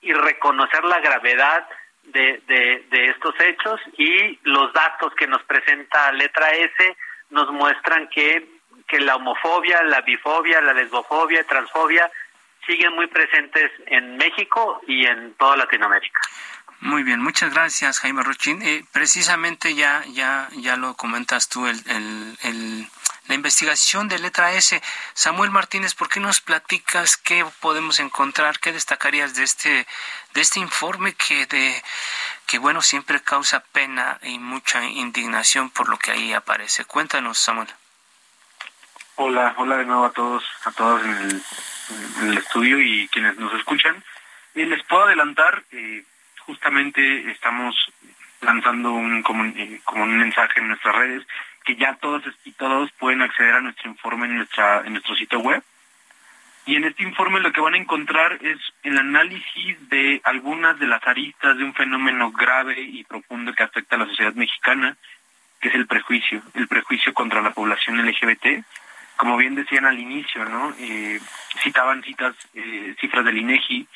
[0.00, 1.66] y reconocer la gravedad
[2.04, 2.42] de,
[2.90, 6.96] de, estos hechos y los datos que nos presenta letra S
[7.30, 8.46] nos muestran que,
[8.88, 12.10] que la homofobia, la bifobia, la lesbofobia, transfobia
[12.66, 16.20] siguen muy presentes en México y en toda Latinoamérica.
[16.82, 18.60] Muy bien, muchas gracias Jaime Rochín.
[18.60, 22.88] Eh, precisamente ya, ya, ya lo comentas tú, el, el,
[23.28, 24.82] la investigación de letra S.
[25.14, 29.86] Samuel Martínez, ¿por qué nos platicas qué podemos encontrar, qué destacarías de este,
[30.34, 31.80] de este informe que de
[32.46, 36.84] que bueno siempre causa pena y mucha indignación por lo que ahí aparece?
[36.84, 37.68] Cuéntanos, Samuel.
[39.14, 41.42] Hola, hola de nuevo a todos, a todos en el,
[42.22, 44.02] en el estudio y quienes nos escuchan.
[44.56, 46.04] Eh, les puedo adelantar eh,
[46.46, 47.74] justamente estamos
[48.40, 51.26] lanzando un como, eh, como un mensaje en nuestras redes
[51.64, 55.38] que ya todos y todos pueden acceder a nuestro informe en nuestra en nuestro sitio
[55.38, 55.62] web
[56.64, 60.86] y en este informe lo que van a encontrar es el análisis de algunas de
[60.86, 64.96] las aristas de un fenómeno grave y profundo que afecta a la sociedad mexicana,
[65.60, 68.64] que es el prejuicio, el prejuicio contra la población LGBT.
[69.16, 70.72] Como bien decían al inicio, ¿no?
[70.78, 71.20] Eh,
[71.62, 73.86] citaban citas, eh, cifras del INEGI,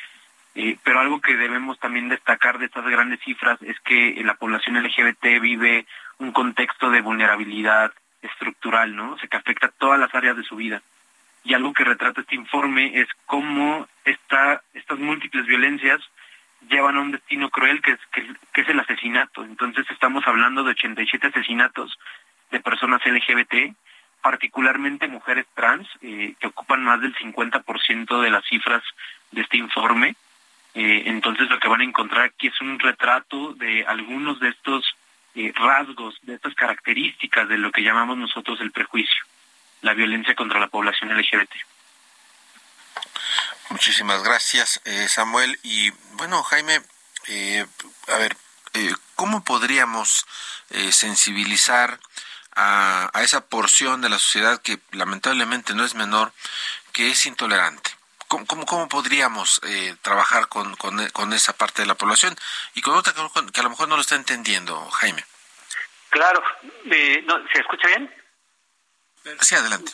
[0.83, 5.41] pero algo que debemos también destacar de estas grandes cifras es que la población LGBT
[5.41, 5.87] vive
[6.19, 7.93] un contexto de vulnerabilidad
[8.23, 9.13] estructural, ¿no?
[9.13, 10.81] O sea, que afecta todas las áreas de su vida.
[11.45, 16.01] Y algo que retrata este informe es cómo esta, estas múltiples violencias
[16.69, 19.45] llevan a un destino cruel que es, que, es el asesinato.
[19.45, 21.99] Entonces estamos hablando de 87 asesinatos
[22.51, 23.77] de personas LGBT
[24.23, 28.83] particularmente mujeres trans, eh, que ocupan más del 50% de las cifras
[29.31, 30.17] de este informe.
[30.77, 34.85] Eh, entonces lo que van a encontrar aquí es un retrato de algunos de estos
[35.35, 39.25] eh, rasgos, de estas características de lo que llamamos nosotros el prejuicio,
[39.81, 41.53] la violencia contra la población LGBT.
[43.71, 45.59] Muchísimas gracias, Samuel.
[45.65, 46.81] Y bueno, Jaime,
[48.09, 48.37] a ver,
[49.17, 50.25] ¿cómo podríamos
[50.91, 51.99] sensibilizar
[52.57, 56.33] a, esa porción de la sociedad que lamentablemente no es menor,
[56.93, 57.96] que es intolerante.
[58.29, 62.35] ¿Cómo, cómo, podríamos eh, trabajar con, con, esa parte de la población
[62.75, 65.25] y con otra que a lo mejor no lo está entendiendo, Jaime?
[66.11, 66.43] Claro,
[66.91, 68.11] eh, ¿se escucha bien?
[69.41, 69.93] Sí, adelante.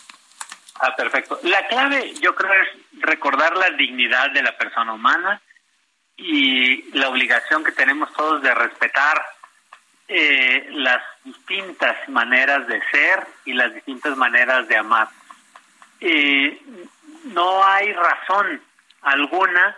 [0.80, 1.38] Ah, perfecto.
[1.42, 2.68] La clave, yo creo, es
[3.00, 5.40] recordar la dignidad de la persona humana
[6.16, 9.24] y la obligación que tenemos todos de respetar
[10.08, 15.08] eh, las distintas maneras de ser y las distintas maneras de amar.
[16.00, 16.60] Eh,
[17.24, 18.60] no hay razón
[19.02, 19.76] alguna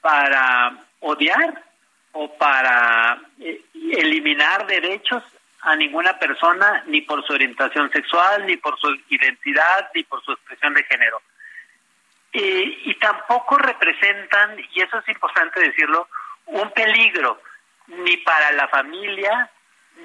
[0.00, 1.62] para odiar
[2.12, 5.22] o para eh, eliminar derechos
[5.62, 10.32] a ninguna persona ni por su orientación sexual, ni por su identidad, ni por su
[10.32, 11.20] expresión de género.
[12.32, 16.06] y tampoco representan, y eso es importante decirlo,
[16.46, 17.40] un peligro
[17.86, 19.50] ni para la familia,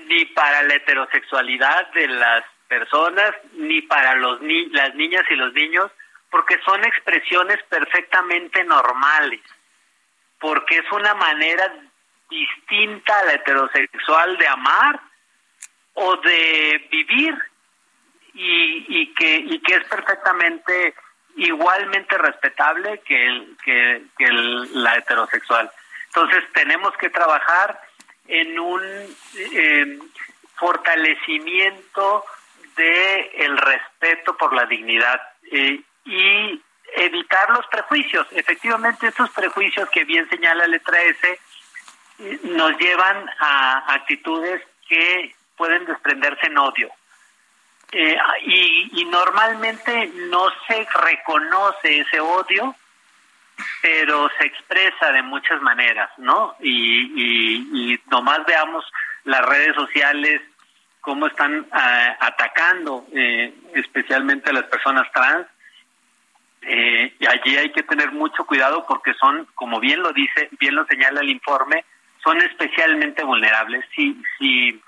[0.08, 5.54] ni para la heterosexualidad de las personas, ni para los ni las niñas y los
[5.54, 5.92] niños,
[6.32, 9.42] porque son expresiones perfectamente normales,
[10.40, 11.72] porque es una manera
[12.30, 15.00] distinta a la heterosexual de amar
[15.94, 17.38] o de vivir
[18.34, 20.96] y, y que y que es perfectamente
[21.36, 24.02] igualmente respetable que el, que,
[24.74, 25.70] la heterosexual.
[26.08, 27.80] Entonces tenemos que trabajar
[28.28, 28.82] en un
[29.36, 30.00] eh,
[30.56, 32.24] fortalecimiento
[32.76, 35.22] de respeto por la dignidad
[35.52, 36.62] eh, y
[36.96, 38.28] evitar los prejuicios.
[38.32, 41.40] Efectivamente, estos prejuicios que bien señala letra S
[42.20, 46.90] eh, nos llevan a actitudes que pueden desprenderse en odio.
[48.46, 52.76] y, y normalmente no se reconoce ese odio
[53.82, 56.56] pero se expresa de muchas maneras, ¿no?
[56.60, 58.86] Y, y, nomás veamos
[59.24, 60.42] las redes sociales,
[61.00, 65.48] cómo están ah, atacando eh, especialmente a las personas trans.
[66.62, 70.86] Eh, allí hay que tener mucho cuidado porque son, como bien lo dice, bien lo
[70.86, 71.86] señala el informe,
[72.24, 73.84] son especialmente vulnerables.
[73.96, 74.80] Si, si,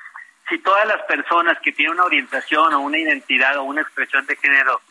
[0.50, 4.36] si todas las personas que tienen una orientación o una identidad o una expresión de
[4.36, 4.82] género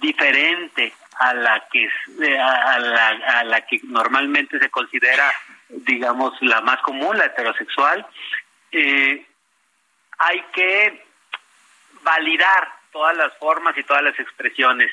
[0.00, 1.88] diferente a la que
[2.38, 5.30] a la, a la que normalmente se considera
[5.68, 8.06] digamos la más común la heterosexual
[8.72, 9.26] eh,
[10.18, 11.04] hay que
[12.02, 14.90] validar todas las formas y todas las expresiones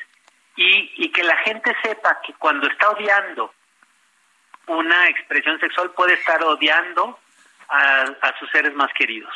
[0.58, 3.54] y, y que la gente sepa que cuando está odiando
[4.66, 7.16] una expresión sexual puede estar odiando
[7.68, 9.32] a, a sus seres más queridos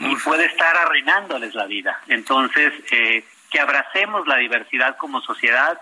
[0.00, 2.00] y puede estar arruinándoles la vida.
[2.08, 5.78] Entonces eh, que abracemos la diversidad como sociedad,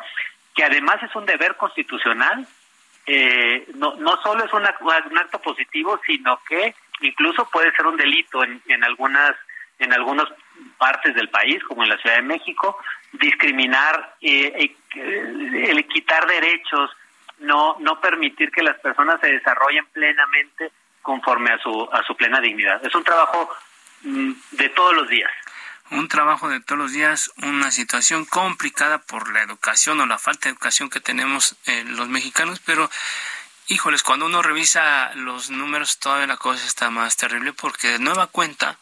[0.55, 2.47] que además es un deber constitucional,
[3.07, 8.45] eh, no, no solo es un acto positivo, sino que incluso puede ser un delito
[8.45, 9.35] en, en algunas
[9.79, 10.29] en algunas
[10.77, 12.79] partes del país, como en la Ciudad de México,
[13.13, 16.91] discriminar, eh, el quitar derechos,
[17.39, 22.41] no no permitir que las personas se desarrollen plenamente conforme a su a su plena
[22.41, 22.85] dignidad.
[22.85, 23.51] Es un trabajo
[24.03, 25.31] mm, de todos los días
[25.91, 30.49] un trabajo de todos los días, una situación complicada por la educación o la falta
[30.49, 32.89] de educación que tenemos eh, los mexicanos, pero
[33.67, 38.29] híjoles, cuando uno revisa los números todavía la cosa está más terrible porque de nueva
[38.29, 38.79] cuenta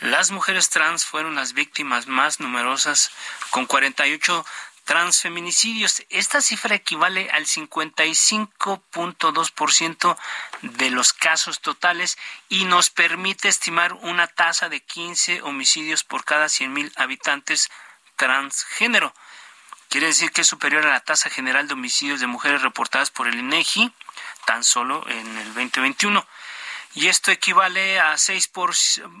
[0.00, 3.10] las mujeres trans fueron las víctimas más numerosas
[3.50, 4.46] con 48
[4.84, 6.04] transfeminicidios.
[6.10, 10.16] Esta cifra equivale al 55.2%
[10.62, 12.18] de los casos totales
[12.48, 17.70] y nos permite estimar una tasa de 15 homicidios por cada 100.000 habitantes
[18.16, 19.14] transgénero.
[19.88, 23.28] Quiere decir que es superior a la tasa general de homicidios de mujeres reportadas por
[23.28, 23.92] el INEGI
[24.44, 26.26] tan solo en el 2021
[26.94, 28.72] y esto equivale a 6 por,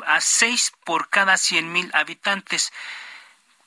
[0.06, 2.72] a 6 por cada 100.000 habitantes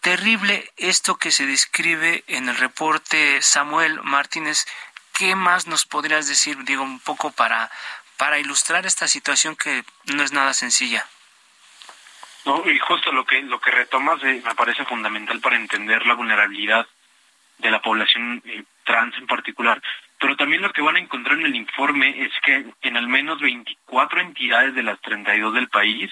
[0.01, 4.65] terrible esto que se describe en el reporte Samuel Martínez.
[5.13, 7.69] ¿Qué más nos podrías decir, digo, un poco para,
[8.15, 11.05] para ilustrar esta situación que no es nada sencilla?
[12.45, 16.87] No, y justo lo que lo que retomas me parece fundamental para entender la vulnerabilidad
[17.57, 19.81] de la población eh, trans en particular.
[20.19, 23.39] Pero también lo que van a encontrar en el informe es que en al menos
[23.39, 26.11] 24 entidades de las 32 del país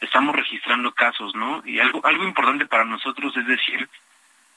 [0.00, 1.62] estamos registrando casos, ¿no?
[1.64, 3.88] Y algo, algo importante para nosotros es decir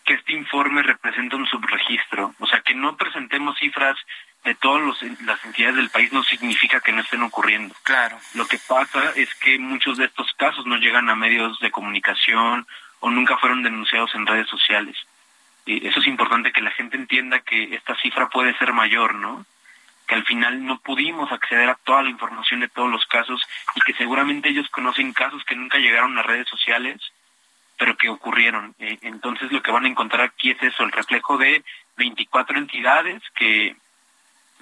[0.05, 3.97] que este informe representa un subregistro, o sea, que no presentemos cifras
[4.45, 4.81] de todas
[5.25, 7.75] las entidades del país no significa que no estén ocurriendo.
[7.83, 8.17] Claro.
[8.33, 12.65] Lo que pasa es que muchos de estos casos no llegan a medios de comunicación
[13.01, 14.95] o nunca fueron denunciados en redes sociales.
[15.67, 19.45] Eso es importante que la gente entienda que esta cifra puede ser mayor, ¿no?
[20.07, 23.41] Que al final no pudimos acceder a toda la información de todos los casos
[23.75, 27.01] y que seguramente ellos conocen casos que nunca llegaron a redes sociales
[27.77, 28.75] pero que ocurrieron.
[28.79, 31.63] Eh, entonces lo que van a encontrar aquí es eso, el reflejo de
[31.97, 33.75] 24 entidades que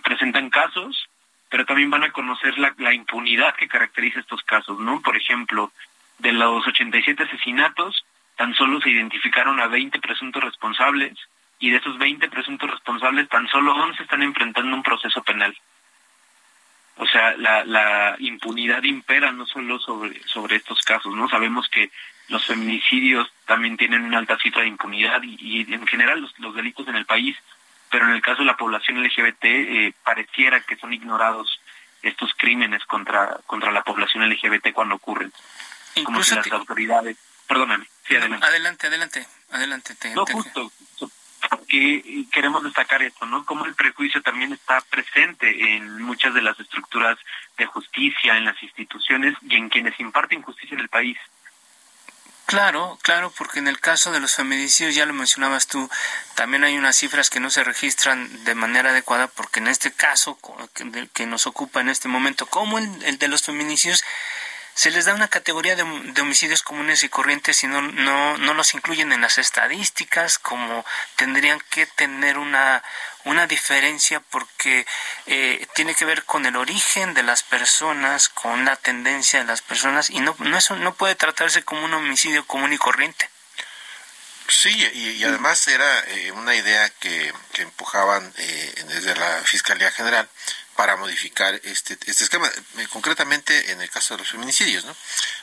[0.03, 1.09] presentan casos,
[1.49, 5.01] pero también van a conocer la, la impunidad que caracteriza estos casos, ¿no?
[5.01, 5.71] Por ejemplo,
[6.19, 8.05] de los 87 asesinatos,
[8.35, 11.17] tan solo se identificaron a 20 presuntos responsables
[11.59, 15.55] y de esos 20 presuntos responsables, tan solo 11 están enfrentando un proceso penal.
[16.97, 21.27] O sea, la, la impunidad impera no solo sobre, sobre estos casos, ¿no?
[21.27, 21.91] Sabemos que
[22.29, 26.95] los feminicidios también tienen una alta cifra de impunidad y, en general los, delitos en
[26.95, 27.37] el país,
[27.89, 31.59] pero en el caso de la población LGBT eh, pareciera que son ignorados
[32.01, 35.31] estos crímenes contra contra la población LGBT cuando ocurren.
[36.03, 37.17] como si las autoridades...
[37.47, 38.45] Perdóname, sí, adelante.
[38.45, 39.95] Adelante, adelante, adelante.
[40.15, 40.71] no, justo,
[41.67, 43.45] que queremos destacar esto, ¿no?
[43.45, 47.17] Como el prejuicio también está presente en muchas de las estructuras
[47.57, 51.17] de justicia, en las instituciones y en quienes imparten justicia en el país.
[52.45, 55.89] Claro, claro, porque en el caso de los feminicidios, ya lo mencionabas tú,
[56.35, 60.37] también hay unas cifras que no se registran de manera adecuada, porque en este caso
[61.13, 64.03] que nos ocupa en este momento, como el, de los feminicidios,
[64.75, 65.83] se les da una categoría de,
[66.21, 71.61] homicidios comunes y corrientes y no, no, no los incluyen en las estadísticas como tendrían
[71.69, 72.83] que tener una,
[73.23, 74.85] una diferencia porque
[75.27, 79.61] eh, tiene que ver con el origen de las personas, con la tendencia de las
[79.61, 83.29] personas y no, no, eso no puede tratarse como un homicidio común y corriente.
[84.47, 90.29] Sí, y, además era eh, una idea que, que empujaban eh, desde la Fiscalía General
[90.75, 94.95] para modificar este, este esquema, eh, concretamente en el caso de los feminicidios, ¿no?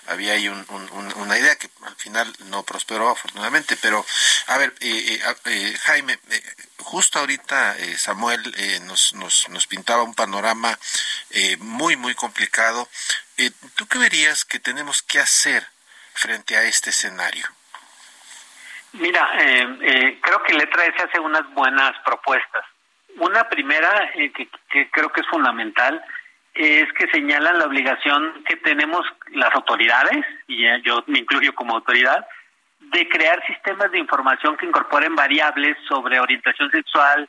[0.09, 4.05] Había ahí una idea que al final no prosperó afortunadamente, pero
[4.49, 6.19] a ver, eh, eh, Jaime,
[6.79, 8.43] justo ahorita Samuel
[8.83, 10.77] nos, nos, nos pintaba un panorama
[11.59, 12.89] muy, muy complicado.
[13.77, 15.67] ¿Tú qué verías que tenemos que hacer
[16.15, 17.47] frente a este escenario?
[18.95, 19.27] Mira,
[20.21, 22.65] creo que Letra S hace unas buenas propuestas
[23.19, 26.03] una primera, eh, que, creo que es fundamental,
[26.55, 32.27] es que señalan la obligación que tenemos las autoridades, y yo me incluyo como autoridad,
[32.79, 37.29] de crear sistemas de información que incorporen variables sobre orientación sexual,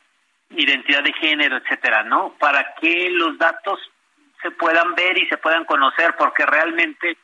[0.49, 2.35] identidad de género, etcétera, ¿no?
[2.39, 3.79] Para que los datos
[4.41, 7.17] se puedan ver y se puedan conocer, porque realmente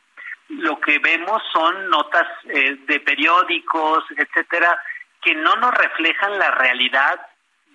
[0.48, 4.80] lo que vemos son notas eh, de periódicos, etcétera,
[5.22, 7.20] que no nos reflejan la realidad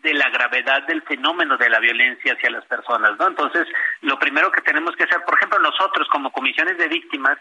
[0.06, 3.28] de la gravedad del fenómeno de la violencia hacia las personas, ¿no?
[3.28, 3.68] Entonces,
[4.02, 7.40] lo primero que tenemos que hacer, por ejemplo, nosotros como comisiones de víctimas,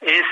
[0.00, 0.22] es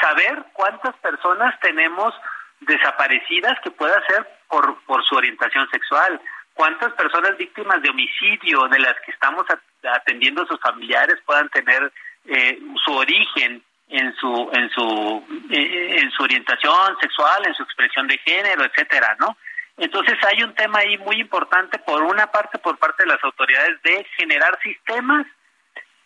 [0.00, 2.14] saber cuántas personas tenemos
[2.60, 6.20] desaparecidas que pueda ser por, por su orientación sexual,
[6.54, 9.44] cuántas personas víctimas de homicidio de las que estamos
[9.82, 11.92] atendiendo a sus familiares puedan tener
[12.26, 18.06] eh, su origen en su en su eh, en su orientación sexual, en su expresión
[18.06, 19.36] de género, etcétera, ¿no?
[19.76, 23.80] Entonces hay un tema ahí muy importante, por una parte, por parte de las autoridades,
[23.82, 25.26] de generar sistemas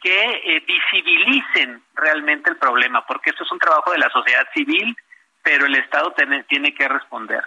[0.03, 4.97] que eh, visibilicen realmente el problema, porque esto es un trabajo de la sociedad civil,
[5.43, 6.13] pero el Estado
[6.49, 7.45] tiene, que responder.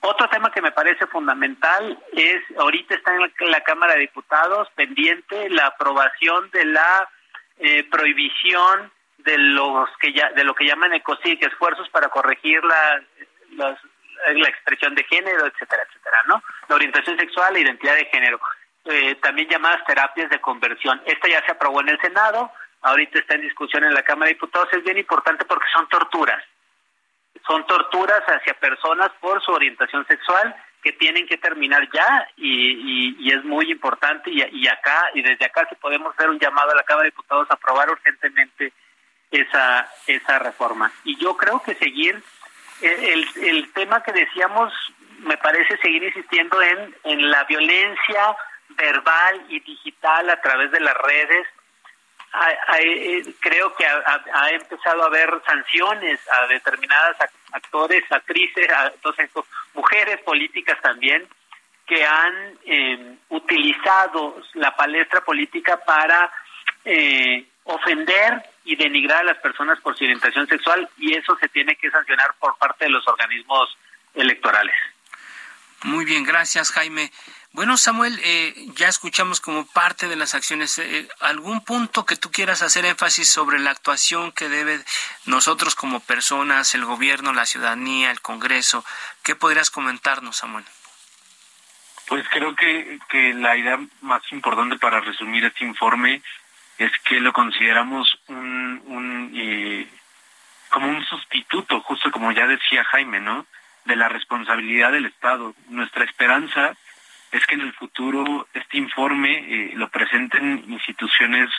[0.00, 5.50] Otro tema que me parece fundamental es, ahorita está en la, Cámara de Diputados pendiente
[5.50, 7.08] la aprobación de la
[7.58, 13.02] eh, prohibición de los que ya, de lo que llaman ecocic, esfuerzos para corregir la,
[13.56, 13.78] las,
[14.34, 16.42] la expresión de género, etcétera, etcétera, ¿no?
[16.68, 18.40] La orientación sexual, la identidad de género,
[18.84, 21.00] eh, también llamadas terapias de conversión.
[21.04, 22.50] Esta ya se aprobó en el Senado,
[22.82, 26.42] ahorita está en discusión en la Cámara de Diputados, es bien importante porque son torturas.
[27.46, 33.32] Son torturas hacia personas por su orientación sexual que tienen que terminar ya y, y,
[33.32, 36.76] es muy importante y, y, acá y desde acá si podemos hacer un llamado a
[36.76, 38.72] la Cámara de Diputados a aprobar urgentemente
[39.30, 42.22] esa esa reforma y yo creo que seguir
[42.80, 44.72] el, el tema que decíamos,
[45.20, 48.36] me parece seguir insistiendo en, en la violencia
[48.70, 51.46] verbal y digital a través de las redes.
[52.80, 57.16] Eh, creo que ha, empezado a haber sanciones a determinadas
[57.52, 59.30] actores, actrices, entonces,
[59.74, 61.26] mujeres políticas también,
[61.86, 66.30] que han em, utilizado la palestra política para
[66.84, 71.76] eh, ofender y denigrar a las personas por su orientación sexual y eso se tiene
[71.76, 73.76] que sancionar por parte de los organismos
[74.14, 74.74] electorales.
[75.82, 77.12] Muy bien, gracias Jaime.
[77.52, 80.78] Bueno, Samuel, eh, ya escuchamos como parte de las acciones.
[80.78, 84.80] Eh, ¿Algún punto que tú quieras hacer énfasis sobre la actuación que debe
[85.26, 88.84] nosotros como personas, el gobierno, la ciudadanía, el Congreso?
[89.22, 90.64] ¿Qué podrías comentarnos, Samuel?
[92.06, 96.22] Pues creo que, que la idea más importante para resumir este informe
[96.78, 99.86] es que lo consideramos un, un eh,
[100.68, 103.46] como un sustituto, justo como ya decía Jaime, ¿no?
[103.84, 105.54] De la responsabilidad del Estado.
[105.68, 106.76] Nuestra esperanza
[107.32, 111.50] es que en el futuro este informe eh, lo presenten instituciones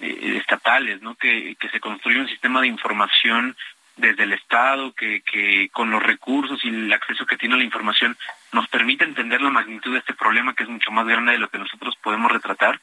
[0.00, 1.16] eh, estatales, ¿no?
[1.16, 3.56] Que, que se construya un sistema de información
[3.96, 7.64] desde el Estado, que, que con los recursos y el acceso que tiene a la
[7.64, 8.16] información
[8.52, 11.50] nos permita entender la magnitud de este problema que es mucho más grande de lo
[11.50, 12.80] que nosotros podemos retratar.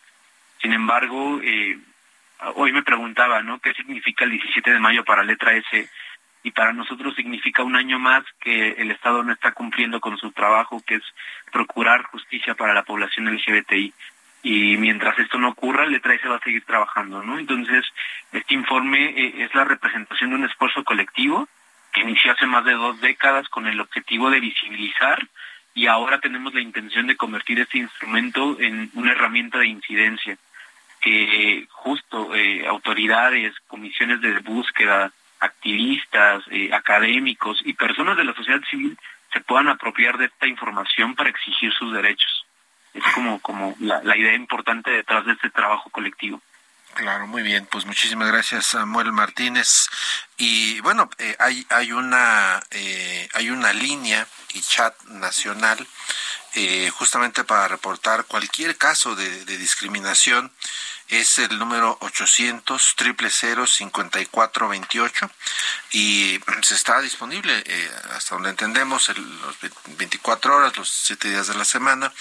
[0.61, 1.77] Sin embargo, eh,
[2.55, 3.59] hoy me preguntaba, ¿no?
[3.59, 5.89] ¿Qué significa el 17 de mayo para letra S?
[6.43, 10.31] y para nosotros significa un año más que el Estado no está cumpliendo con su
[10.31, 11.03] trabajo, que es
[11.51, 13.93] procurar justicia para la población LGBTI.
[14.43, 17.37] Y mientras esto no ocurra, Letra se va a seguir trabajando, ¿no?
[17.37, 17.85] Entonces,
[18.31, 21.49] este informe eh, es la representación de un esfuerzo colectivo
[21.91, 25.27] que inició hace más de dos décadas con el objetivo de visibilizar
[25.73, 30.37] y ahora tenemos la intención de convertir este instrumento en una herramienta de incidencia
[31.01, 38.61] que justo eh, autoridades, comisiones de búsqueda, activistas, eh, académicos y personas de la sociedad
[38.69, 38.97] civil
[39.31, 42.45] se puedan apropiar de esta información para exigir sus derechos.
[42.93, 46.41] Es como, como la, idea importante detrás de este trabajo colectivo.
[46.95, 47.67] Claro, muy bien.
[47.71, 49.87] Pues muchísimas gracias, Samuel Martínez.
[50.37, 54.25] Y bueno, eh, hay hay una eh, hay una línea
[54.55, 55.85] y chat nacional
[56.97, 60.51] justamente para reportar cualquier caso de, discriminación
[61.09, 65.31] es el número 800 000 5428
[65.91, 69.57] y se está disponible eh, hasta donde entendemos los
[69.97, 72.13] 24 horas, los 7 días de la semana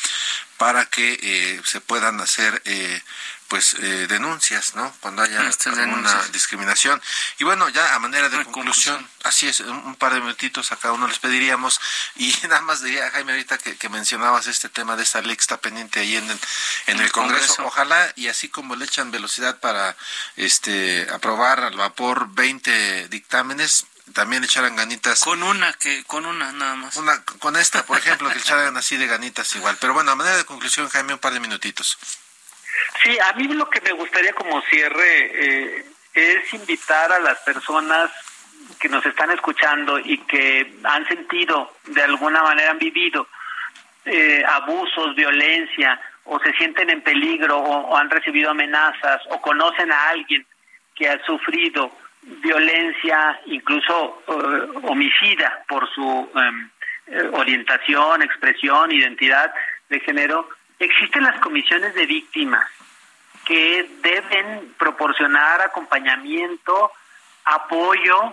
[0.57, 3.01] para que eh, se puedan hacer eh,
[3.49, 4.95] pues eh, denuncias, ¿no?
[5.01, 7.01] Cuando haya alguna discriminación.
[7.39, 10.93] Y bueno, ya a manera de conclusión, así es, un, par de minutitos a cada
[10.93, 11.81] uno les pediríamos.
[12.17, 15.57] Y nada más diría, Jaime, ahorita que, mencionabas este tema de esta ley que está
[15.57, 16.39] pendiente ahí en el,
[16.89, 17.65] en el, Congreso.
[17.65, 19.97] Ojalá, y así como le echan velocidad para
[20.37, 25.21] este aprobar al vapor 20 dictámenes, también echaran ganitas.
[25.21, 26.97] Con una, que con una nada más.
[26.97, 29.79] Una, con esta, por ejemplo, que echaran así de ganitas igual.
[29.81, 31.99] Pero bueno, a manera de conclusión, Jaime, un par de minutitos.
[33.03, 38.11] Sí, a mí lo que me gustaría como cierre eh, es invitar a las personas
[38.81, 43.27] que nos están escuchando y que han sentido, de alguna manera han vivido
[44.05, 50.09] eh, abusos, violencia, o se sienten en peligro, o, han recibido amenazas, o conocen a
[50.11, 50.47] alguien
[50.95, 56.71] que ha sufrido violencia, incluso eh, homicida por su em,
[57.33, 59.53] orientación, expresión, identidad
[59.89, 60.49] de género,
[60.79, 62.69] existen las comisiones de víctimas
[63.45, 66.93] que deben proporcionar acompañamiento,
[67.45, 68.33] apoyo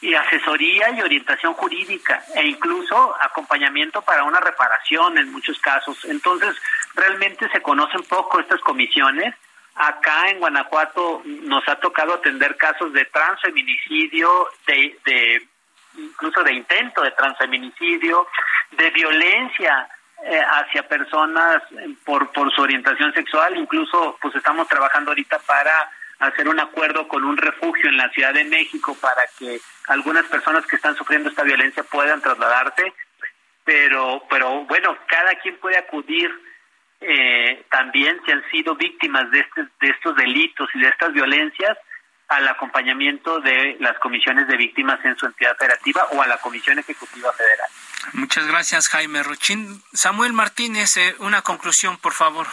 [0.00, 6.04] y asesoría y orientación jurídica e incluso acompañamiento para una reparación en muchos casos.
[6.04, 6.54] Entonces,
[6.94, 9.34] realmente se conocen poco estas comisiones.
[9.74, 15.48] Acá en Guanajuato nos ha tocado atender casos de transfeminicidio, de, de
[15.98, 18.28] incluso de intento de transfeminicidio,
[18.72, 19.88] de violencia
[20.24, 21.62] eh, hacia personas
[22.04, 23.56] por, por su orientación sexual.
[23.56, 28.32] Incluso, pues estamos trabajando ahorita para hacer un acuerdo con un refugio en la Ciudad
[28.32, 32.92] de México para que algunas personas que están sufriendo esta violencia puedan trasladarse.
[33.64, 36.30] Pero, pero bueno, cada quien puede acudir
[37.00, 41.76] eh, también si han sido víctimas de, este, de estos delitos y de estas violencias
[42.28, 46.78] al acompañamiento de las comisiones de víctimas en su entidad federativa o a la Comisión
[46.78, 47.68] Ejecutiva Federal.
[48.12, 49.82] Muchas gracias, Jaime Rochín.
[49.92, 52.46] Samuel Martínez, eh, una conclusión, por favor.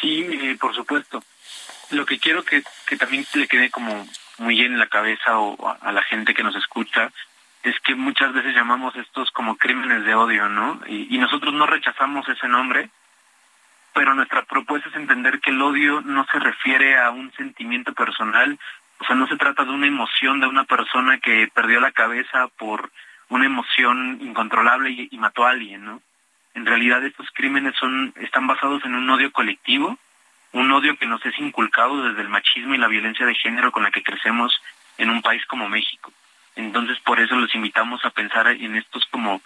[0.00, 1.22] Sí, eh, por supuesto.
[1.90, 4.06] Lo que quiero que, que también le quede como
[4.38, 7.12] muy bien en la cabeza o a, la gente que nos escucha
[7.62, 10.80] es que muchas veces llamamos estos como crímenes de odio, ¿no?
[10.86, 12.90] y nosotros no rechazamos ese nombre,
[13.94, 18.58] pero nuestra propuesta es entender que el odio no se refiere a un sentimiento personal,
[18.98, 22.48] o sea, no se trata de una emoción de una persona que perdió la cabeza
[22.58, 22.90] por
[23.28, 26.02] una emoción incontrolable y, mató a alguien, ¿no?
[26.54, 29.98] En realidad estos crímenes son están basados en un odio colectivo,
[30.52, 33.82] un odio que nos es inculcado desde el machismo y la violencia de género con
[33.82, 34.60] la que crecemos
[34.98, 36.12] en un país como México.
[36.56, 39.40] Entonces, por eso los invitamos a pensar en estos como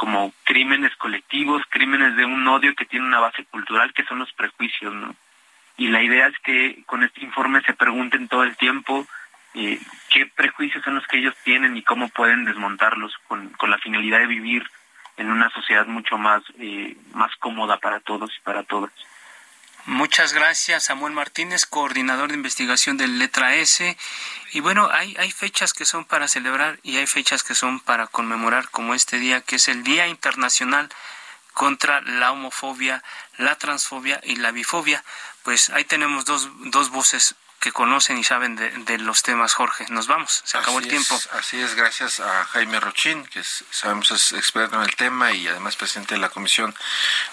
[0.00, 4.32] como crímenes colectivos, crímenes de un odio que tiene una base cultural que son los
[4.32, 5.14] prejuicios, ¿no?
[5.76, 9.06] y la idea es que con este informe se pregunten todo el tiempo
[9.52, 9.78] eh,
[10.10, 14.20] qué prejuicios son los que ellos tienen y cómo pueden desmontarlos con, con la finalidad
[14.20, 14.64] de vivir
[15.18, 18.92] en una sociedad mucho más, eh, más cómoda para todos y para todas.
[19.86, 23.96] Muchas gracias, Samuel Martínez, coordinador de investigación del Letra S.
[24.52, 28.06] Y bueno, hay, hay fechas que son para celebrar y hay fechas que son para
[28.06, 30.90] conmemorar, como este día, que es el Día Internacional
[31.54, 33.02] contra la homofobia,
[33.36, 35.02] la transfobia y la bifobia.
[35.42, 39.84] Pues ahí tenemos dos, dos voces que conocen y saben de, los temas, Jorge.
[39.90, 41.20] Nos vamos, se acabó el tiempo.
[41.32, 45.76] así es, gracias a Jaime Rochín, que sabemos es experto en el tema y además
[45.76, 46.74] presidente de la Comisión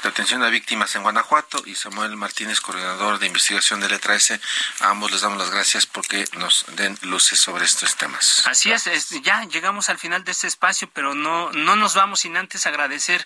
[0.03, 4.39] de Atención a Víctimas en Guanajuato, y Samuel Martínez, coordinador de investigación de Letra S.
[4.81, 8.45] A ambos les damos las gracias porque nos den luces sobre estos temas.
[8.47, 12.35] Así es, ya llegamos al final de este espacio, pero no, no nos vamos sin
[12.35, 13.25] antes agradecer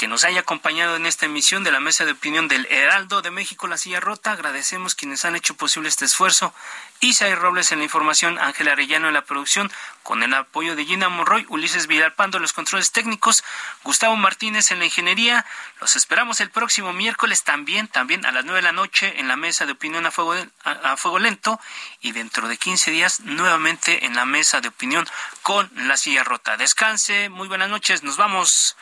[0.00, 3.30] que nos haya acompañado en esta emisión de la mesa de opinión del Heraldo de
[3.30, 4.32] México, La Silla Rota.
[4.32, 6.54] Agradecemos quienes han hecho posible este esfuerzo.
[7.00, 9.70] Isaí Robles en la información, Ángel Arellano en la producción,
[10.02, 13.44] con el apoyo de Gina Monroy, Ulises Villalpando en los controles técnicos,
[13.84, 15.44] Gustavo Martínez en la ingeniería.
[15.82, 19.36] Los esperamos el próximo miércoles también, también a las nueve de la noche en la
[19.36, 20.34] mesa de opinión a fuego,
[20.64, 21.60] a fuego lento
[22.00, 25.06] y dentro de 15 días nuevamente en la mesa de opinión
[25.42, 26.56] con La Silla Rota.
[26.56, 28.78] Descanse, muy buenas noches, nos vamos.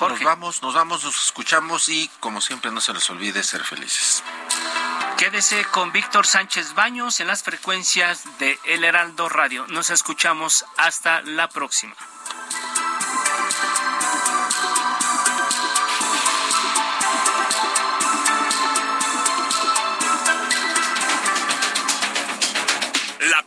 [0.00, 4.22] Nos vamos, nos vamos, nos escuchamos y como siempre no se les olvide ser felices.
[5.16, 9.66] Quédese con Víctor Sánchez Baños en las frecuencias de El Heraldo Radio.
[9.68, 11.94] Nos escuchamos hasta la próxima.